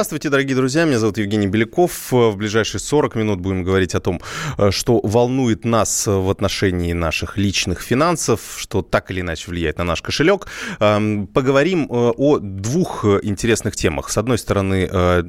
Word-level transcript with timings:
Здравствуйте, 0.00 0.30
дорогие 0.30 0.56
друзья. 0.56 0.86
Меня 0.86 0.98
зовут 0.98 1.18
Евгений 1.18 1.46
Беляков. 1.46 2.10
В 2.10 2.34
ближайшие 2.34 2.80
40 2.80 3.16
минут 3.16 3.40
будем 3.40 3.62
говорить 3.62 3.94
о 3.94 4.00
том, 4.00 4.22
э, 4.56 4.70
что 4.70 4.98
волнует 5.02 5.66
нас 5.66 6.06
в 6.06 6.30
отношении 6.30 6.94
наших 6.94 7.36
личных 7.36 7.82
финансов, 7.82 8.40
что 8.56 8.80
так 8.80 9.10
или 9.10 9.20
иначе 9.20 9.50
влияет 9.50 9.76
на 9.76 9.84
наш 9.84 10.00
кошелек. 10.00 10.46
Эм, 10.78 11.26
поговорим 11.26 11.82
э, 11.82 12.12
о 12.16 12.38
двух 12.38 13.04
интересных 13.04 13.76
темах. 13.76 14.08
С 14.08 14.16
одной 14.16 14.38
стороны, 14.38 14.88
э, 14.90 15.22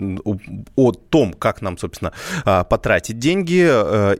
о 0.77 0.91
том, 0.93 1.33
как 1.33 1.61
нам, 1.61 1.77
собственно, 1.77 2.13
потратить 2.45 3.19
деньги. 3.19 3.69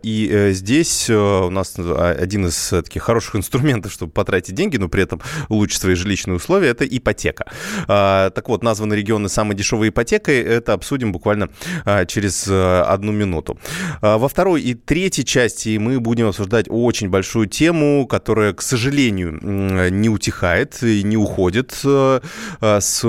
И 0.04 0.52
здесь 0.52 1.10
у 1.10 1.50
нас 1.50 1.80
один 1.80 2.48
из 2.48 2.74
таких 2.84 3.04
хороших 3.04 3.38
инструментов, 3.38 3.94
чтобы 3.94 4.12
потратить 4.12 4.56
деньги, 4.56 4.76
но 4.76 4.90
при 4.90 5.04
этом 5.04 5.22
улучшить 5.48 5.80
свои 5.80 5.96
жилищные 5.96 6.36
условия, 6.36 6.68
это 6.72 6.86
ипотека. 6.86 7.46
Так 7.88 8.50
вот, 8.50 8.64
названы 8.64 8.96
регионы 8.96 9.30
самой 9.30 9.56
дешевой 9.56 9.88
ипотекой. 9.88 10.41
Это 10.42 10.74
обсудим 10.74 11.12
буквально 11.12 11.50
а, 11.86 12.06
через 12.06 12.48
а, 12.50 12.84
одну 12.84 13.12
минуту. 13.12 13.60
А, 14.02 14.18
во 14.18 14.28
второй 14.28 14.62
и 14.62 14.74
третьей 14.74 15.26
части 15.26 15.78
мы 15.78 16.00
будем 16.00 16.28
обсуждать 16.28 16.66
очень 16.70 17.10
большую 17.10 17.48
тему, 17.48 18.08
которая, 18.08 18.54
к 18.54 18.62
сожалению, 18.62 19.40
не 19.92 20.10
утихает 20.10 20.82
и 20.84 21.04
не 21.04 21.18
уходит 21.18 21.72
с 21.82 23.02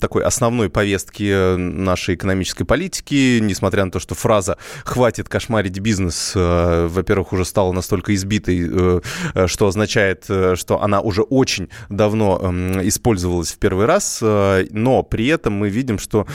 такой 0.00 0.24
основной 0.24 0.70
повестки 0.70 1.56
нашей 1.56 2.14
экономической 2.14 2.64
политики, 2.64 3.38
несмотря 3.40 3.84
на 3.84 3.90
то, 3.90 3.98
что 3.98 4.14
фраза 4.14 4.56
«хватит 4.84 5.28
кошмарить 5.28 5.78
бизнес», 5.78 6.32
во-первых, 6.34 7.32
уже 7.32 7.44
стала 7.44 7.72
настолько 7.72 8.14
избитой, 8.14 9.02
что 9.46 9.66
означает, 9.66 10.24
что 10.24 10.82
она 10.82 11.00
уже 11.00 11.22
очень 11.22 11.68
давно 11.88 12.38
использовалась 12.82 13.52
в 13.52 13.58
первый 13.58 13.86
раз, 13.86 14.18
но 14.20 15.02
при 15.02 15.26
этом 15.26 15.54
мы 15.54 15.68
видим, 15.68 15.98
что 15.98 16.26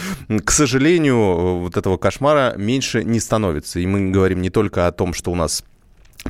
к 0.46 0.52
сожалению, 0.52 1.58
вот 1.58 1.76
этого 1.76 1.98
кошмара 1.98 2.54
меньше 2.56 3.04
не 3.04 3.20
становится. 3.20 3.80
И 3.80 3.88
мы 3.88 4.12
говорим 4.12 4.42
не 4.42 4.52
только 4.52 4.88
о 4.88 4.92
том, 4.92 5.14
что 5.14 5.32
у 5.32 5.36
нас 5.36 5.64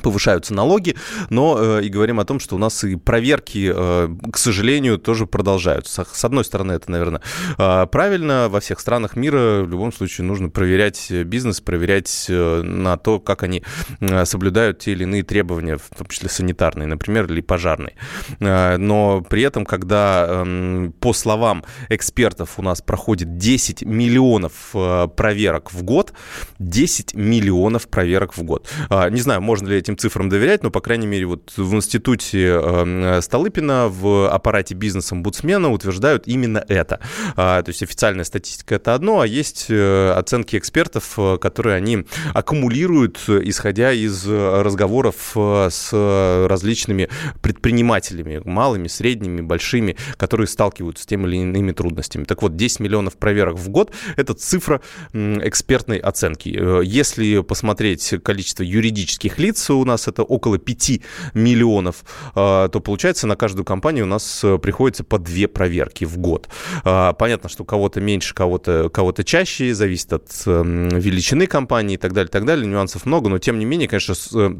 повышаются 0.02 0.54
налоги, 0.54 0.96
но 1.30 1.56
э, 1.58 1.84
и 1.84 1.88
говорим 1.88 2.20
о 2.20 2.24
том, 2.24 2.38
что 2.40 2.56
у 2.56 2.58
нас 2.58 2.84
и 2.84 2.96
проверки, 2.96 3.72
э, 3.74 4.08
к 4.30 4.38
сожалению, 4.38 4.98
тоже 4.98 5.26
продолжаются. 5.26 6.06
С 6.10 6.24
одной 6.24 6.44
стороны, 6.44 6.72
это, 6.72 6.90
наверное, 6.90 7.22
э, 7.58 7.86
правильно. 7.90 8.48
Во 8.48 8.60
всех 8.60 8.80
странах 8.80 9.16
мира 9.16 9.62
в 9.62 9.70
любом 9.70 9.92
случае 9.92 10.26
нужно 10.26 10.48
проверять 10.48 11.10
бизнес, 11.10 11.60
проверять 11.60 12.26
э, 12.28 12.62
на 12.62 12.96
то, 12.96 13.18
как 13.20 13.42
они 13.42 13.62
э, 14.00 14.24
соблюдают 14.24 14.80
те 14.80 14.92
или 14.92 15.04
иные 15.04 15.22
требования, 15.22 15.78
в 15.78 15.96
том 15.96 16.06
числе 16.08 16.28
санитарные, 16.28 16.86
например, 16.86 17.24
или 17.26 17.40
пожарные. 17.40 17.94
Э, 18.40 18.76
но 18.76 19.22
при 19.22 19.42
этом, 19.42 19.64
когда, 19.64 20.26
э, 20.28 20.90
по 21.00 21.12
словам 21.12 21.64
экспертов, 21.88 22.58
у 22.58 22.62
нас 22.62 22.82
проходит 22.82 23.38
10 23.38 23.82
миллионов 23.82 24.70
э, 24.74 25.08
проверок 25.16 25.72
в 25.72 25.82
год, 25.82 26.12
10 26.58 27.14
миллионов 27.14 27.88
проверок 27.88 28.36
в 28.36 28.42
год. 28.42 28.68
Э, 28.90 29.08
не 29.10 29.20
знаю, 29.20 29.40
можно 29.40 29.68
ли 29.68 29.85
этим 29.86 29.96
цифрам 29.96 30.28
доверять, 30.28 30.64
но, 30.64 30.70
по 30.70 30.80
крайней 30.80 31.06
мере, 31.06 31.26
вот 31.26 31.52
в 31.56 31.74
институте 31.74 32.46
эм, 32.48 33.22
Столыпина, 33.22 33.88
в 33.88 34.28
аппарате 34.28 34.74
бизнес-омбудсмена 34.74 35.70
утверждают 35.70 36.26
именно 36.26 36.64
это. 36.68 37.00
А, 37.36 37.62
то 37.62 37.70
есть 37.70 37.82
официальная 37.82 38.24
статистика 38.24 38.74
это 38.74 38.94
одно, 38.94 39.20
а 39.20 39.26
есть 39.26 39.66
э, 39.68 40.10
оценки 40.10 40.56
экспертов, 40.56 41.14
э, 41.18 41.38
которые 41.38 41.76
они 41.76 42.04
аккумулируют, 42.34 43.20
исходя 43.28 43.92
из 43.92 44.26
разговоров 44.26 45.32
э, 45.36 45.68
с 45.70 46.46
различными 46.48 47.08
предпринимателями, 47.40 48.40
малыми, 48.44 48.88
средними, 48.88 49.40
большими, 49.40 49.96
которые 50.16 50.48
сталкиваются 50.48 51.04
с 51.04 51.06
теми 51.06 51.26
или 51.28 51.36
иными 51.36 51.70
трудностями. 51.70 52.24
Так 52.24 52.42
вот, 52.42 52.56
10 52.56 52.80
миллионов 52.80 53.16
проверок 53.16 53.56
в 53.56 53.68
год– 53.68 53.92
это 54.16 54.34
цифра 54.34 54.80
экспертной 55.12 55.98
оценки. 55.98 56.48
Если 56.84 57.40
посмотреть 57.42 58.14
количество 58.24 58.64
юридических 58.64 59.38
лиц, 59.38 59.70
у 59.76 59.84
нас 59.84 60.08
это 60.08 60.22
около 60.22 60.58
5 60.58 61.00
миллионов, 61.34 62.04
а, 62.34 62.68
то 62.68 62.80
получается 62.80 63.26
на 63.26 63.36
каждую 63.36 63.64
компанию 63.64 64.04
у 64.04 64.08
нас 64.08 64.42
э, 64.44 64.58
приходится 64.58 65.04
по 65.04 65.18
две 65.18 65.48
проверки 65.48 66.04
в 66.04 66.18
год. 66.18 66.48
А, 66.84 67.12
понятно, 67.12 67.48
что 67.48 67.64
кого-то 67.64 68.00
меньше, 68.00 68.34
кого-то 68.34 68.88
кого 68.90 69.12
чаще, 69.12 69.74
зависит 69.74 70.12
от 70.12 70.30
эм, 70.46 70.88
величины 70.88 71.46
компании 71.46 71.94
и 71.94 71.98
так 71.98 72.12
далее, 72.12 72.28
так 72.30 72.44
далее. 72.44 72.66
Нюансов 72.66 73.06
много, 73.06 73.28
но 73.28 73.38
тем 73.38 73.58
не 73.58 73.64
менее, 73.64 73.88
конечно, 73.88 74.14
э, 74.34 74.56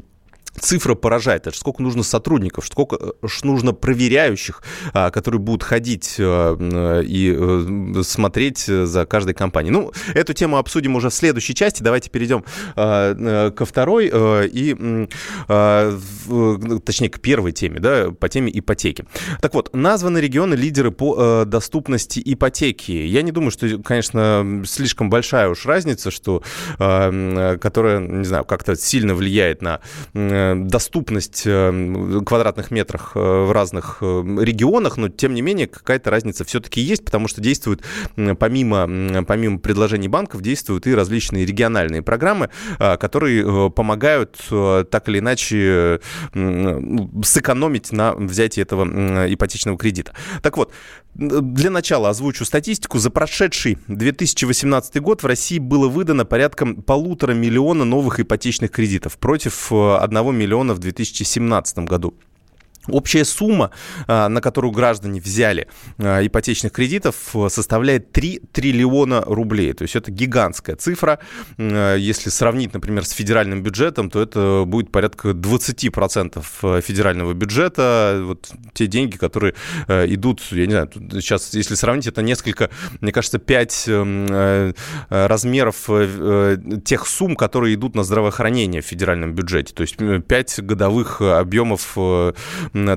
цифра 0.60 0.94
поражает. 0.94 1.46
Это 1.46 1.56
сколько 1.56 1.82
нужно 1.82 2.02
сотрудников, 2.02 2.66
сколько 2.66 2.96
э, 2.96 3.26
нужно 3.42 3.72
проверяющих, 3.72 4.62
а, 4.92 5.10
которые 5.10 5.40
будут 5.40 5.62
ходить 5.62 6.16
э, 6.18 7.02
и 7.06 7.36
э, 7.36 8.02
смотреть 8.02 8.64
за 8.66 9.06
каждой 9.06 9.34
компанией. 9.34 9.72
Ну, 9.72 9.92
эту 10.14 10.32
тему 10.32 10.56
обсудим 10.56 10.96
уже 10.96 11.10
в 11.10 11.14
следующей 11.14 11.54
части. 11.54 11.82
Давайте 11.82 12.10
перейдем 12.10 12.44
ко 12.74 13.64
второй 13.64 14.06
и, 14.06 15.08
точнее, 15.48 17.08
к 17.10 17.20
первой 17.20 17.52
теме, 17.52 17.80
да, 17.80 18.10
по 18.10 18.28
теме 18.28 18.50
ипотеки. 18.58 19.04
Так 19.40 19.54
вот, 19.54 19.74
названы 19.74 20.18
регионы 20.18 20.54
лидеры 20.54 20.90
по 20.90 21.44
доступности 21.44 22.22
ипотеки. 22.24 22.92
Я 22.92 23.22
не 23.22 23.32
думаю, 23.32 23.50
что, 23.50 23.78
конечно, 23.78 24.62
слишком 24.66 25.10
большая 25.10 25.48
уж 25.48 25.66
разница, 25.66 26.10
что, 26.10 26.42
которая, 26.78 28.00
не 28.00 28.24
знаю, 28.24 28.44
как-то 28.44 28.76
сильно 28.76 29.14
влияет 29.14 29.62
на 29.62 29.80
доступность 30.56 31.42
э, 31.46 32.22
квадратных 32.24 32.70
метрах 32.70 33.12
э, 33.14 33.18
в 33.18 33.52
разных 33.52 33.98
э, 34.00 34.22
регионах, 34.40 34.96
но 34.96 35.08
тем 35.08 35.34
не 35.34 35.42
менее 35.42 35.66
какая-то 35.66 36.10
разница 36.10 36.44
все-таки 36.44 36.80
есть, 36.80 37.04
потому 37.04 37.28
что 37.28 37.40
действуют 37.40 37.82
помимо, 38.38 39.24
помимо 39.24 39.58
предложений 39.58 40.08
банков, 40.08 40.42
действуют 40.42 40.86
и 40.86 40.94
различные 40.94 41.44
региональные 41.46 42.02
программы, 42.02 42.50
которые 42.78 43.70
помогают 43.70 44.36
так 44.48 45.08
или 45.08 45.18
иначе 45.18 46.00
сэкономить 47.22 47.92
на 47.92 48.14
взятии 48.14 48.62
этого 48.62 49.32
ипотечного 49.32 49.78
кредита. 49.78 50.12
Так 50.42 50.56
вот, 50.56 50.72
для 51.16 51.70
начала 51.70 52.10
озвучу 52.10 52.44
статистику. 52.44 52.98
За 52.98 53.10
прошедший 53.10 53.78
2018 53.88 55.00
год 55.00 55.22
в 55.22 55.26
России 55.26 55.58
было 55.58 55.88
выдано 55.88 56.24
порядка 56.24 56.66
полутора 56.66 57.32
миллиона 57.32 57.84
новых 57.84 58.20
ипотечных 58.20 58.70
кредитов 58.70 59.16
против 59.18 59.72
1 59.72 60.25
миллиона 60.32 60.74
в 60.74 60.78
2017 60.78 61.78
году. 61.78 62.14
Общая 62.88 63.24
сумма, 63.24 63.70
а, 64.06 64.28
на 64.28 64.40
которую 64.40 64.72
граждане 64.72 65.20
взяли 65.20 65.68
а, 65.98 66.24
ипотечных 66.24 66.72
кредитов, 66.72 67.16
составляет 67.48 68.12
3 68.12 68.42
триллиона 68.52 69.22
рублей. 69.22 69.72
То 69.72 69.82
есть 69.82 69.96
это 69.96 70.10
гигантская 70.10 70.76
цифра. 70.76 71.18
А, 71.58 71.96
если 71.96 72.30
сравнить, 72.30 72.72
например, 72.74 73.04
с 73.04 73.10
федеральным 73.10 73.62
бюджетом, 73.62 74.10
то 74.10 74.22
это 74.22 74.64
будет 74.66 74.92
порядка 74.92 75.30
20% 75.30 76.80
федерального 76.82 77.32
бюджета. 77.32 78.22
Вот 78.24 78.50
те 78.74 78.86
деньги, 78.86 79.16
которые 79.16 79.54
идут, 79.88 80.42
я 80.50 80.66
не 80.66 80.72
знаю, 80.72 80.90
сейчас, 81.20 81.54
если 81.54 81.74
сравнить, 81.74 82.06
это 82.06 82.22
несколько, 82.22 82.70
мне 83.00 83.12
кажется, 83.12 83.38
5 83.38 83.88
размеров 85.08 85.88
тех 86.84 87.06
сумм, 87.06 87.36
которые 87.36 87.74
идут 87.74 87.94
на 87.94 88.04
здравоохранение 88.04 88.82
в 88.82 88.86
федеральном 88.86 89.34
бюджете. 89.34 89.74
То 89.74 89.82
есть 89.82 89.96
5 89.96 90.60
годовых 90.62 91.20
объемов 91.20 91.96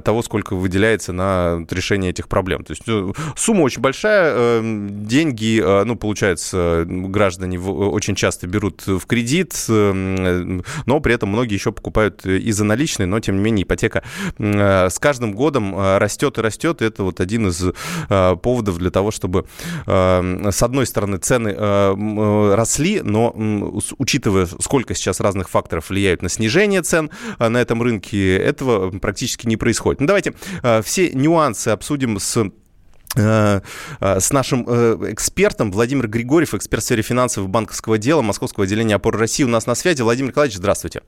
того, 0.03 0.22
сколько 0.22 0.56
выделяется 0.56 1.13
на 1.13 1.66
решение 1.69 2.12
этих 2.12 2.28
проблем. 2.28 2.63
То 2.63 2.72
есть 2.72 2.84
э, 2.88 3.12
сумма 3.35 3.62
очень 3.62 3.81
большая, 3.81 4.34
э, 4.35 4.88
деньги, 4.90 5.62
э, 5.63 5.84
ну, 5.85 5.95
получается, 5.95 6.85
граждане 6.88 7.59
очень 7.59 8.16
часто 8.16 8.47
берут 8.47 8.85
в 8.85 9.06
кредит, 9.06 9.66
но 9.68 11.00
при 11.00 11.13
этом 11.13 11.29
многие 11.29 11.53
еще 11.53 11.72
покупают 11.72 12.25
и 12.25 12.51
за 12.51 12.63
наличные, 12.63 13.07
но, 13.07 13.19
тем 13.19 13.38
не 13.38 13.42
менее, 13.42 13.63
ипотека 13.63 14.04
с 14.38 15.00
каждым 15.00 15.33
годом 15.33 15.75
растет 15.98 16.38
и 16.38 16.42
растет. 16.42 16.81
И 16.81 16.86
это 16.86 17.04
вот 17.04 17.19
один 17.19 17.48
из 17.48 17.63
поводов 17.98 18.77
для 18.77 18.92
того, 18.92 19.12
чтобы, 19.12 19.45
с 19.86 20.63
одной 20.63 20.86
стороны, 20.86 21.18
цены 21.18 21.56
росли, 22.56 23.01
но 23.01 23.33
учитывая, 23.98 24.45
сколько 24.45 24.94
сейчас 24.94 25.19
разных 25.19 25.50
факторов 25.50 25.89
влияют 25.89 26.21
на 26.21 26.30
снижение 26.30 26.81
цен 26.81 27.09
на 27.39 27.57
этом 27.57 27.81
рынке, 27.81 28.38
этого 28.38 28.92
практически 28.92 29.48
не 29.48 29.57
происходит 29.57 29.69
происходит. 29.69 30.01
Ну, 30.01 30.07
давайте 30.07 30.33
э, 30.63 30.81
все 30.81 31.12
нюансы 31.12 31.68
обсудим 31.68 32.19
с 32.19 32.44
э, 33.16 33.62
э, 34.00 34.19
с 34.19 34.31
нашим 34.31 34.63
экспертом 35.13 35.71
Владимир 35.71 36.07
Григорьев, 36.07 36.56
эксперт 36.56 36.81
в 36.81 36.86
сфере 36.86 37.04
финансов 37.04 37.45
и 37.45 37.48
банковского 37.48 38.00
дела 38.00 38.24
Московского 38.24 38.66
отделения 38.66 38.95
опоры 38.95 39.19
России 39.19 39.44
у 39.44 39.48
нас 39.48 39.68
на 39.68 39.75
связи. 39.75 40.01
Владимир 40.01 40.31
Николаевич, 40.31 40.57
здравствуйте. 40.57 41.01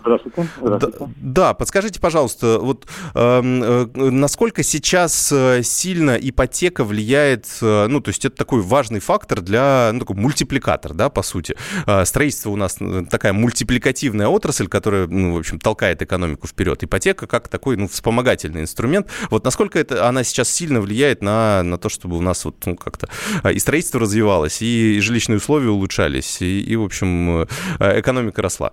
Здравствуйте. 0.00 0.48
Здравствуйте. 0.60 0.98
Да, 1.16 1.48
да, 1.48 1.54
подскажите, 1.54 2.00
пожалуйста, 2.00 2.58
вот 2.60 2.86
эм, 3.14 3.62
э, 3.62 3.86
насколько 3.94 4.62
сейчас 4.62 5.30
э, 5.32 5.62
сильно 5.62 6.12
ипотека 6.12 6.84
влияет, 6.84 7.46
э, 7.60 7.86
ну, 7.88 8.00
то 8.00 8.10
есть 8.10 8.24
это 8.24 8.36
такой 8.36 8.62
важный 8.62 9.00
фактор 9.00 9.40
для, 9.40 9.90
ну, 9.92 10.00
такой 10.00 10.16
мультипликатор, 10.16 10.94
да, 10.94 11.08
по 11.08 11.22
сути. 11.22 11.56
Э, 11.86 12.04
строительство 12.04 12.50
у 12.50 12.56
нас 12.56 12.76
э, 12.80 13.04
такая 13.10 13.32
мультипликативная 13.32 14.28
отрасль, 14.28 14.68
которая, 14.68 15.06
ну, 15.06 15.34
в 15.34 15.38
общем, 15.38 15.58
толкает 15.58 16.02
экономику 16.02 16.46
вперед. 16.46 16.82
Ипотека 16.82 17.26
как 17.26 17.48
такой, 17.48 17.76
ну, 17.76 17.88
вспомогательный 17.88 18.62
инструмент. 18.62 19.08
Вот 19.30 19.44
насколько 19.44 19.78
это, 19.78 20.08
она 20.08 20.24
сейчас 20.24 20.48
сильно 20.48 20.80
влияет 20.80 21.22
на, 21.22 21.62
на 21.62 21.78
то, 21.78 21.88
чтобы 21.88 22.16
у 22.16 22.20
нас 22.20 22.44
вот, 22.44 22.56
ну, 22.66 22.76
как-то 22.76 23.08
и 23.50 23.58
строительство 23.58 24.00
развивалось, 24.00 24.62
и, 24.62 24.96
и 24.96 25.00
жилищные 25.00 25.38
условия 25.38 25.70
улучшались, 25.70 26.40
и, 26.40 26.60
и 26.60 26.76
в 26.76 26.84
общем, 26.84 27.46
экономика 27.78 28.42
росла? 28.42 28.72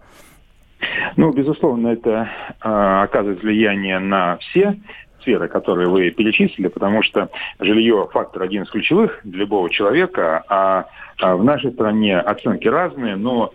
Ну, 1.15 1.31
безусловно, 1.31 1.89
это 1.89 2.29
э, 2.63 3.03
оказывает 3.03 3.41
влияние 3.41 3.99
на 3.99 4.37
все 4.37 4.75
сферы, 5.25 5.47
которые 5.47 5.89
вы 5.89 6.11
перечислили, 6.11 6.67
потому 6.67 7.01
что 7.01 7.29
жилье 7.59 8.07
фактор 8.13 8.43
один 8.43 8.63
из 8.63 8.69
ключевых 8.69 9.19
для 9.23 9.39
любого 9.39 9.69
человека, 9.71 10.43
а, 10.47 10.85
а 11.19 11.35
в 11.35 11.43
нашей 11.43 11.71
стране 11.71 12.19
оценки 12.19 12.67
разные, 12.67 13.15
но 13.15 13.51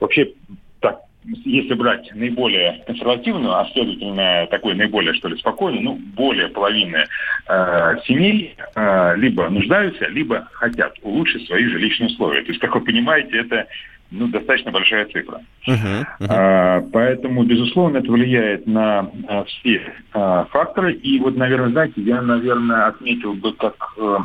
вообще 0.00 0.32
так, 0.80 0.98
если 1.24 1.74
брать 1.74 2.10
наиболее 2.14 2.82
консервативную, 2.86 3.54
а 3.54 3.68
следовательно 3.72 4.48
такой 4.50 4.74
наиболее, 4.74 5.14
что 5.14 5.28
ли, 5.28 5.38
спокойный, 5.38 5.80
ну, 5.80 5.98
более 6.16 6.48
половины 6.48 7.04
э, 7.48 7.96
семей 8.04 8.56
э, 8.74 9.16
либо 9.16 9.48
нуждаются, 9.48 10.06
либо 10.08 10.48
хотят 10.52 10.94
улучшить 11.02 11.46
свои 11.46 11.64
жилищные 11.66 12.08
условия. 12.08 12.42
То 12.42 12.48
есть, 12.48 12.60
как 12.60 12.74
вы 12.74 12.80
понимаете, 12.80 13.38
это 13.38 13.68
ну, 14.12 14.28
достаточно 14.28 14.70
большая 14.70 15.06
цифра. 15.06 15.40
Uh-huh, 15.66 16.04
uh-huh. 16.20 16.26
А, 16.28 16.80
поэтому, 16.92 17.44
безусловно, 17.44 17.98
это 17.98 18.12
влияет 18.12 18.66
на 18.66 19.10
а, 19.28 19.44
все 19.44 19.80
а, 20.12 20.44
факторы. 20.46 20.92
И 20.94 21.18
вот, 21.18 21.36
наверное, 21.36 21.70
знаете, 21.70 22.00
я, 22.02 22.20
наверное, 22.22 22.86
отметил 22.86 23.34
бы 23.34 23.52
как 23.54 23.74
Э, 23.96 24.18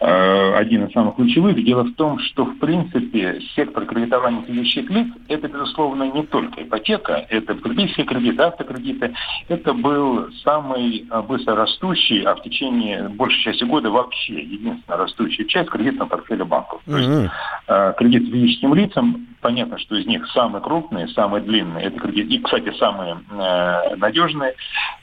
один 0.00 0.86
из 0.86 0.92
самых 0.92 1.16
ключевых. 1.16 1.62
Дело 1.64 1.84
в 1.84 1.94
том, 1.94 2.18
что, 2.18 2.44
в 2.44 2.58
принципе, 2.58 3.40
сектор 3.54 3.84
кредитования 3.86 4.42
физических 4.42 4.90
лиц– 4.90 5.08
это, 5.28 5.48
безусловно, 5.48 6.10
не 6.10 6.22
только 6.24 6.62
ипотека, 6.62 7.26
это 7.28 7.54
потребительские 7.54 8.06
кредиты, 8.06 8.42
автокредиты. 8.42 9.14
Это 9.48 9.74
был 9.74 10.28
самый 10.44 11.06
э, 11.10 11.22
быстро 11.22 11.56
растущий, 11.56 12.22
а 12.22 12.34
в 12.34 12.42
течение 12.42 13.08
большей 13.08 13.42
части 13.42 13.64
года 13.64 13.90
вообще 13.90 14.40
единственная 14.42 14.98
растущая 14.98 15.44
часть 15.44 15.70
кредитного 15.70 16.08
портфеля 16.08 16.44
банков. 16.44 16.80
То 16.84 16.96
есть 16.96 17.08
mm-hmm. 17.08 17.94
кредит 17.96 18.30
физическим 18.30 18.74
лицам, 18.74 19.26
понятно, 19.40 19.78
что 19.78 19.96
из 19.96 20.06
них 20.06 20.26
самые 20.32 20.62
крупные, 20.62 21.08
самые 21.08 21.42
длинные, 21.42 21.86
это 21.86 21.98
кредит, 21.98 22.30
и, 22.30 22.38
кстати, 22.38 22.72
самые 22.78 23.18
э, 23.30 23.96
надежные 23.96 24.54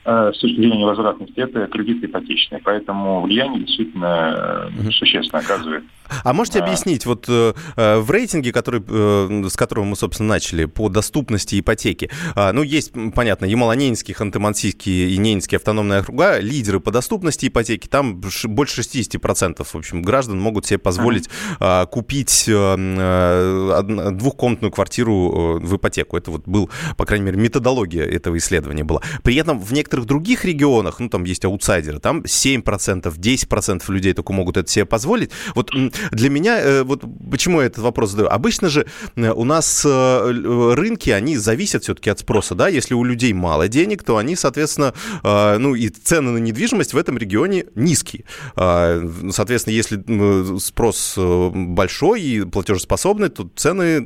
э, 0.05 0.31
с 0.33 0.37
точки 0.39 0.57
зрения 0.57 0.85
возвратности, 0.85 1.39
это 1.39 1.67
кредиты 1.67 2.07
ипотечные. 2.07 2.61
Поэтому 2.63 3.21
влияние 3.21 3.63
действительно 3.63 4.69
угу. 4.77 4.91
существенно 4.91 5.39
оказывает. 5.39 5.83
А 6.23 6.33
можете 6.33 6.59
а... 6.59 6.63
объяснить, 6.63 7.05
вот 7.05 7.25
э, 7.27 7.53
э, 7.75 7.97
в 7.99 8.11
рейтинге, 8.11 8.51
который, 8.51 8.83
э, 8.87 9.49
с 9.49 9.55
которого 9.55 9.85
мы, 9.85 9.95
собственно, 9.95 10.29
начали, 10.29 10.65
по 10.65 10.89
доступности 10.89 11.59
ипотеки, 11.59 12.09
э, 12.35 12.51
ну, 12.51 12.63
есть, 12.63 12.93
понятно, 13.13 13.45
Ямало-Ненецкий, 13.45 14.13
Ханты-Мансийский 14.13 15.09
и 15.09 15.17
Ненецкий 15.17 15.57
автономные 15.57 16.01
округа, 16.01 16.39
лидеры 16.39 16.79
по 16.79 16.91
доступности 16.91 17.47
ипотеки, 17.47 17.87
там 17.87 18.21
больше 18.45 18.81
60%, 18.81 19.63
в 19.63 19.75
общем, 19.75 20.01
граждан 20.01 20.39
могут 20.39 20.65
себе 20.65 20.79
позволить 20.79 21.29
э, 21.59 21.85
купить 21.87 22.45
э, 22.47 22.51
э, 22.51 24.11
двухкомнатную 24.25 24.71
квартиру 24.71 25.59
э, 25.61 25.65
в 25.65 25.75
ипотеку. 25.75 26.17
Это 26.17 26.31
вот 26.31 26.47
был, 26.47 26.69
по 26.97 27.05
крайней 27.05 27.25
мере, 27.25 27.37
методология 27.37 28.03
этого 28.03 28.37
исследования 28.37 28.83
была. 28.83 29.01
При 29.23 29.35
этом 29.35 29.59
в 29.59 29.71
некоторых 29.71 30.05
других 30.05 30.45
регионах, 30.45 30.99
ну, 30.99 31.09
там 31.09 31.25
есть 31.25 31.45
аутсайдеры, 31.45 31.99
там 31.99 32.21
7%, 32.21 32.63
10% 32.63 33.83
людей 33.91 34.13
только 34.13 34.33
могут 34.33 34.57
это 34.57 34.71
себе 34.71 34.85
позволить. 34.85 35.29
Вот 35.53 35.71
для 36.11 36.29
меня, 36.29 36.59
э, 36.59 36.83
вот 36.83 37.03
почему 37.29 37.61
я 37.61 37.67
этот 37.67 37.83
вопрос 37.83 38.11
задаю? 38.11 38.29
Обычно 38.29 38.69
же 38.69 38.87
э, 39.15 39.31
у 39.31 39.43
нас 39.43 39.85
рынки, 39.85 41.11
они 41.11 41.37
зависят 41.37 41.83
все-таки 41.83 42.09
от 42.09 42.19
спроса, 42.19 42.55
да? 42.55 42.67
Если 42.67 42.95
у 42.95 43.03
людей 43.03 43.33
мало 43.33 43.67
денег, 43.67 44.03
то 44.03 44.17
они, 44.17 44.35
соответственно, 44.35 44.93
ну 45.23 45.75
и 45.75 45.89
цены 45.89 46.31
на 46.31 46.37
недвижимость 46.37 46.93
в 46.93 46.97
этом 46.97 47.17
регионе 47.17 47.65
низкие. 47.75 48.23
Соответственно, 48.55 49.73
если 49.73 50.57
спрос 50.59 51.17
большой 51.17 52.21
и 52.21 52.45
платежеспособный, 52.45 53.29
то 53.29 53.49
цены 53.55 54.05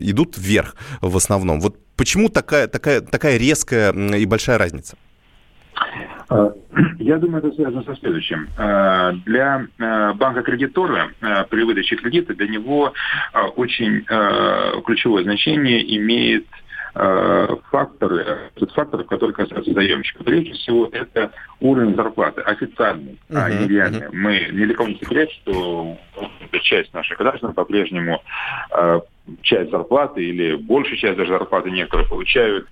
идут 0.00 0.36
вверх 0.36 0.74
в 1.00 1.16
основном. 1.16 1.60
Вот 1.60 1.76
почему 1.96 2.28
такая, 2.28 2.66
такая, 2.68 3.00
такая 3.00 3.36
резкая 3.36 3.92
и 3.92 4.26
большая 4.26 4.58
разница? 4.58 4.96
А, 6.28 6.52
я 6.98 7.18
думаю, 7.18 7.44
это 7.44 7.54
связано 7.54 7.82
со 7.82 7.96
следующим. 7.96 8.48
А, 8.56 9.12
для 9.24 9.66
а, 9.78 10.14
банка-кредитора 10.14 11.10
при 11.50 11.62
выдаче 11.64 11.96
кредита 11.96 12.34
для 12.34 12.48
него 12.48 12.92
очень 13.56 14.04
ключевое 14.84 15.24
значение 15.24 15.96
имеет 15.96 16.46
факторы, 17.70 18.50
тот 18.54 18.72
фактор, 18.72 19.04
который 19.04 19.32
касается 19.32 19.72
заемщика. 19.72 20.24
Прежде 20.24 20.52
всего, 20.54 20.88
это 20.90 21.30
уровень 21.60 21.94
зарплаты, 21.94 22.40
официальный, 22.40 23.20
uh-huh, 23.28 23.38
а 23.38 23.50
не 23.50 23.68
реальный. 23.68 24.06
Uh-huh. 24.06 24.14
Мы 24.14 24.48
ни 24.50 24.64
для 24.64 24.74
кого 24.74 24.88
не 24.88 24.96
секрет, 24.96 25.30
что 25.30 25.96
часть 26.62 26.92
наших 26.94 27.18
граждан 27.18 27.52
по-прежнему 27.52 28.20
часть 29.42 29.70
зарплаты 29.70 30.24
или 30.24 30.56
большая 30.56 30.96
часть 30.96 31.16
даже 31.16 31.30
зарплаты 31.30 31.70
некоторые 31.70 32.08
получают 32.08 32.68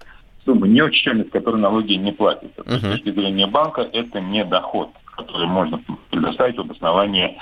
суммы 0.47 0.69
неучтенных, 0.69 1.31
которые 1.31 1.61
налоги 1.61 1.95
не 1.95 2.13
платятся. 2.13 2.63
Uh-huh. 2.63 2.79
С 2.79 2.91
точки 2.93 3.11
зрения 3.11 3.47
банка 3.47 3.83
это 3.83 4.21
не 4.21 4.45
доход, 4.45 4.91
который 5.17 5.49
можно 5.49 5.81
предоставить 6.11 6.57
в 6.57 6.61
обосновании 6.61 7.37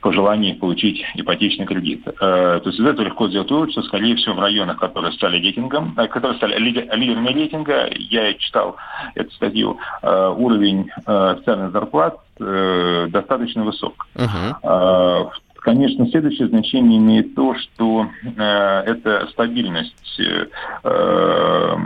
пожелания 0.00 0.54
получить 0.54 1.04
ипотечный 1.14 1.66
кредит. 1.66 2.06
Э, 2.06 2.60
то 2.60 2.62
есть 2.66 2.78
из 2.78 2.84
этого 2.84 3.06
легко 3.06 3.28
сделать 3.28 3.50
вывод, 3.50 3.70
что, 3.70 3.82
скорее 3.82 4.16
всего, 4.16 4.34
в 4.34 4.40
районах, 4.40 4.78
которые 4.78 5.12
стали 5.12 5.38
рейтингом, 5.38 5.94
э, 5.96 6.08
которые 6.08 6.36
стали 6.36 6.58
лидерами 6.58 7.28
рейтинга, 7.28 7.88
я 7.92 8.34
читал 8.34 8.76
эту 9.14 9.30
статью, 9.32 9.78
э, 10.02 10.34
уровень 10.36 10.90
официальных 11.06 11.72
зарплат 11.72 12.18
достаточно 12.38 13.64
высок. 13.64 14.06
Uh-huh. 14.14 15.30
Конечно, 15.68 16.06
следующее 16.06 16.48
значение 16.48 16.98
имеет 16.98 17.34
то, 17.34 17.54
что 17.54 18.08
э, 18.24 18.42
это 18.86 19.26
стабильность 19.26 20.18
э, 20.18 20.46
э, 20.82 21.76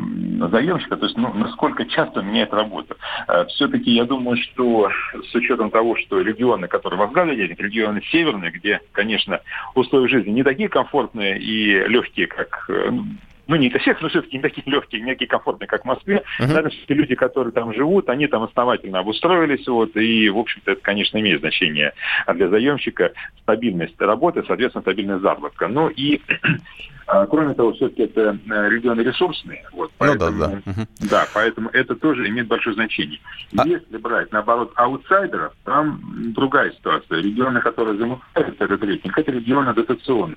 заемщика, 0.53 0.97
то 0.97 1.07
есть 1.07 1.19
ну, 1.19 1.35
насколько 1.35 1.85
часто 1.87 2.23
меняет 2.23 2.55
работу. 2.55 2.95
Э, 3.27 3.45
все-таки 3.47 3.91
я 3.91 4.05
думаю, 4.05 4.37
что 4.37 4.89
с 5.29 5.35
учетом 5.35 5.73
того, 5.73 5.97
что 5.97 6.21
регионы, 6.21 6.69
которые 6.69 7.01
возглавляли, 7.01 7.57
регионы 7.59 8.03
северные, 8.13 8.53
где, 8.53 8.81
конечно, 8.93 9.41
условия 9.75 10.07
жизни 10.07 10.31
не 10.31 10.45
такие 10.45 10.69
комфортные 10.69 11.41
и 11.41 11.85
легкие, 11.89 12.29
как 12.29 12.67
э, 12.69 12.89
ну, 13.47 13.57
не 13.57 13.69
для 13.69 13.81
всех, 13.81 14.01
но 14.01 14.09
все-таки 14.09 14.37
не 14.37 14.43
такие 14.43 14.63
легкие, 14.67 15.03
не 15.03 15.13
такие 15.13 15.27
комфортные, 15.27 15.67
как 15.67 15.83
в 15.83 15.87
Москве. 15.87 16.23
Uh-huh. 16.41 16.47
Наверное, 16.47 16.73
люди, 16.89 17.15
которые 17.15 17.53
там 17.53 17.75
живут, 17.75 18.09
они 18.09 18.27
там 18.27 18.43
основательно 18.45 19.01
обустроились, 19.01 19.67
вот, 19.67 19.97
и, 19.97 20.29
в 20.29 20.39
общем-то, 20.39 20.73
это, 20.73 20.81
конечно, 20.81 21.19
имеет 21.19 21.41
значение 21.41 21.93
для 22.33 22.49
заемщика 22.49 23.13
стабильность 23.43 24.01
работы, 24.01 24.45
соответственно, 24.47 24.83
стабильность 24.83 25.23
заработка. 25.23 25.69
Ну 25.69 25.89
и 25.89 26.21
а, 27.07 27.27
Кроме 27.27 27.55
того, 27.55 27.73
все-таки 27.73 28.03
это 28.03 28.39
э, 28.49 28.69
регионы 28.71 29.01
ресурсные. 29.01 29.65
Вот, 29.73 29.91
поэтому, 29.99 30.31
ну, 30.31 30.39
да, 30.39 30.49
да. 30.49 30.71
Угу. 30.71 30.87
да, 31.11 31.27
поэтому 31.35 31.69
это 31.71 31.97
тоже 31.97 32.29
имеет 32.29 32.47
большое 32.47 32.75
значение. 32.75 33.19
А... 33.57 33.67
Если 33.67 33.97
брать, 33.97 34.31
наоборот, 34.33 34.73
аутсайдеров, 34.77 35.53
там 35.65 36.01
другая 36.33 36.71
ситуация. 36.71 37.21
Регионы, 37.21 37.61
которые 37.61 37.99
замыкают 37.99 38.61
этот 38.61 38.83
рейтинг, 38.83 39.19
это 39.19 39.33
регионы 39.33 39.75
дотационные. 39.75 40.37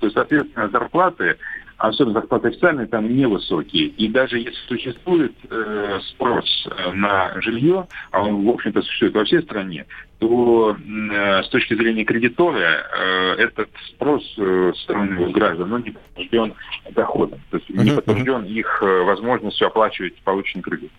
То 0.00 0.06
есть, 0.06 0.14
соответственно, 0.14 0.68
зарплаты 0.68 1.36
особенно 1.80 2.20
зарплаты 2.20 2.48
официальные, 2.48 2.86
там 2.86 3.08
невысокие. 3.08 3.86
И 3.86 4.08
даже 4.08 4.38
если 4.38 4.58
существует 4.68 5.32
э, 5.48 6.00
спрос 6.10 6.68
э, 6.70 6.92
на 6.92 7.40
жилье, 7.40 7.86
а 8.10 8.22
он, 8.22 8.44
в 8.44 8.50
общем-то, 8.50 8.82
существует 8.82 9.14
во 9.14 9.24
всей 9.24 9.42
стране, 9.42 9.86
то 10.18 10.76
э, 10.76 11.42
с 11.42 11.48
точки 11.48 11.74
зрения 11.74 12.04
кредитора 12.04 12.58
э, 12.58 13.34
этот 13.38 13.70
спрос 13.88 14.22
э, 14.36 14.72
со 14.76 14.82
стороны 14.82 15.30
граждан 15.30 15.70
ну, 15.70 15.78
не 15.78 15.90
подтвержден 15.92 16.54
доходом, 16.90 17.40
то 17.50 17.56
есть 17.56 17.70
не 17.70 17.92
подтвержден 17.92 18.44
их 18.44 18.82
э, 18.82 19.02
возможностью 19.02 19.66
оплачивать 19.66 20.16
полученный 20.22 20.62
кредит. 20.62 20.92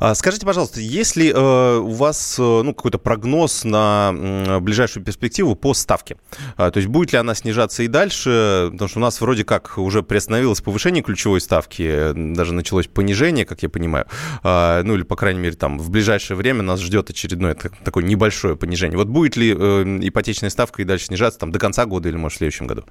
А, 0.00 0.14
скажите, 0.14 0.46
пожалуйста, 0.46 0.80
есть 0.80 1.16
ли 1.16 1.30
э, 1.30 1.76
у 1.78 1.90
вас 1.90 2.36
э, 2.38 2.42
ну, 2.42 2.74
какой-то 2.74 2.98
прогноз 2.98 3.64
на 3.64 4.58
ближайшую 4.60 5.04
перспективу 5.04 5.54
по 5.54 5.74
ставке? 5.74 6.16
А, 6.56 6.70
то 6.70 6.78
есть 6.78 6.88
будет 6.88 7.12
ли 7.12 7.18
она 7.18 7.34
снижаться 7.34 7.82
и 7.82 7.88
дальше? 7.88 8.68
Потому 8.72 8.88
что 8.88 8.98
у 8.98 9.02
нас 9.02 9.20
вроде 9.20 9.44
как 9.44 9.78
уже 9.78 10.02
приостановилось 10.02 10.60
повышение 10.60 11.02
ключевой 11.02 11.40
ставки, 11.40 12.12
даже 12.14 12.52
началось 12.52 12.86
понижение, 12.86 13.44
как 13.44 13.62
я 13.62 13.68
понимаю. 13.68 14.06
А, 14.42 14.82
ну 14.82 14.94
или, 14.94 15.02
по 15.02 15.16
крайней 15.16 15.40
мере, 15.40 15.56
там 15.56 15.78
в 15.78 15.90
ближайшее 15.90 16.36
время 16.36 16.62
нас 16.62 16.80
ждет 16.80 17.10
очередное 17.10 17.54
такое 17.84 18.04
небольшое 18.04 18.56
понижение. 18.56 18.96
Вот 18.96 19.08
будет 19.08 19.36
ли 19.36 19.54
э, 19.56 19.98
ипотечная 20.02 20.50
ставка 20.50 20.82
и 20.82 20.84
дальше 20.84 21.06
снижаться 21.06 21.40
там, 21.40 21.52
до 21.52 21.58
конца 21.58 21.86
года 21.86 22.08
или, 22.08 22.16
может, 22.16 22.36
в 22.36 22.38
следующем 22.38 22.66
году? 22.66 22.84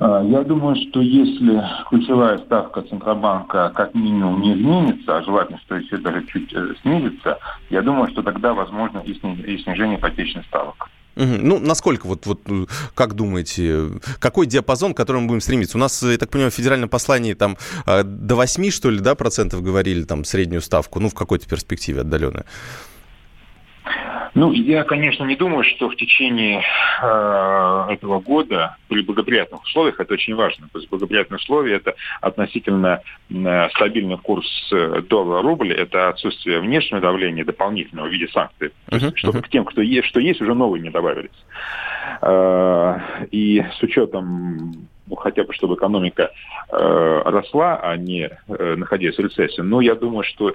А, 0.00 0.22
я 0.22 0.42
думаю, 0.42 0.76
что 0.76 1.02
если 1.02 1.62
ключевая 1.90 2.38
ставка 2.38 2.80
Центробанка 2.82 3.70
как 3.74 3.94
минимум 3.94 4.40
не 4.40 4.54
изменится, 4.54 5.18
а 5.18 5.22
желательно, 5.22 5.60
что 5.66 5.76
еще 5.76 5.98
даже 5.98 6.24
чуть 6.26 6.50
э, 6.54 6.74
снизится, 6.80 7.38
я 7.68 7.82
думаю, 7.82 8.10
что 8.10 8.22
тогда 8.22 8.54
возможно 8.54 9.00
и 9.00 9.14
снижение 9.58 9.98
ипотечных 9.98 10.46
ставок. 10.46 10.88
Ну, 11.16 11.58
насколько, 11.58 12.06
вот, 12.06 12.24
вот, 12.24 12.40
э, 12.46 12.64
как 12.94 13.14
думаете, 13.14 14.00
какой 14.20 14.46
диапазон, 14.46 14.94
к 14.94 14.96
которому 14.96 15.22
мы 15.22 15.28
будем 15.28 15.40
стремиться? 15.42 15.76
У 15.76 15.80
нас, 15.80 16.02
я 16.02 16.16
так 16.16 16.30
понимаю, 16.30 16.50
в 16.50 16.54
федеральном 16.54 16.88
послании 16.88 17.34
там 17.34 17.58
э, 17.84 18.02
до 18.02 18.36
8, 18.36 18.70
что 18.70 18.88
ли, 18.88 19.00
да, 19.00 19.14
процентов 19.14 19.62
говорили, 19.62 20.04
там, 20.04 20.24
среднюю 20.24 20.62
ставку, 20.62 20.98
ну, 20.98 21.10
в 21.10 21.14
какой-то 21.14 21.46
перспективе 21.46 22.00
отдаленной. 22.00 22.44
Ну, 24.34 24.52
я, 24.52 24.84
конечно, 24.84 25.24
не 25.24 25.36
думаю, 25.36 25.64
что 25.64 25.88
в 25.88 25.96
течение 25.96 26.62
э, 27.02 27.86
этого 27.92 28.20
года 28.20 28.76
при 28.88 29.02
благоприятных 29.02 29.62
условиях, 29.62 29.98
это 29.98 30.14
очень 30.14 30.34
важно, 30.34 30.68
то 30.72 30.78
есть 30.78 30.90
благоприятные 30.90 31.38
условия 31.38 31.76
это 31.76 31.94
относительно 32.20 33.02
э, 33.28 33.68
стабильный 33.70 34.18
курс 34.18 34.46
э, 34.72 35.02
доллара-рубль, 35.08 35.72
это 35.72 36.08
отсутствие 36.10 36.60
внешнего 36.60 37.00
давления 37.00 37.44
дополнительного 37.44 38.08
в 38.08 38.12
виде 38.12 38.28
санкций, 38.28 38.70
есть, 38.90 39.04
uh-huh, 39.04 39.16
чтобы 39.16 39.38
uh-huh. 39.38 39.42
к 39.42 39.48
тем, 39.48 39.64
кто 39.64 39.82
есть, 39.82 40.08
что 40.08 40.20
есть, 40.20 40.40
уже 40.40 40.54
новые 40.54 40.82
не 40.82 40.90
добавились. 40.90 41.30
Э, 42.22 42.98
и 43.30 43.64
с 43.78 43.82
учетом 43.82 44.88
хотя 45.16 45.44
бы 45.44 45.52
чтобы 45.54 45.74
экономика 45.74 46.30
э, 46.70 47.22
росла, 47.24 47.76
а 47.82 47.96
не 47.96 48.30
э, 48.48 48.74
находясь 48.76 49.16
в 49.16 49.20
рецессии. 49.20 49.60
Но 49.60 49.80
я 49.80 49.94
думаю, 49.94 50.24
что 50.24 50.54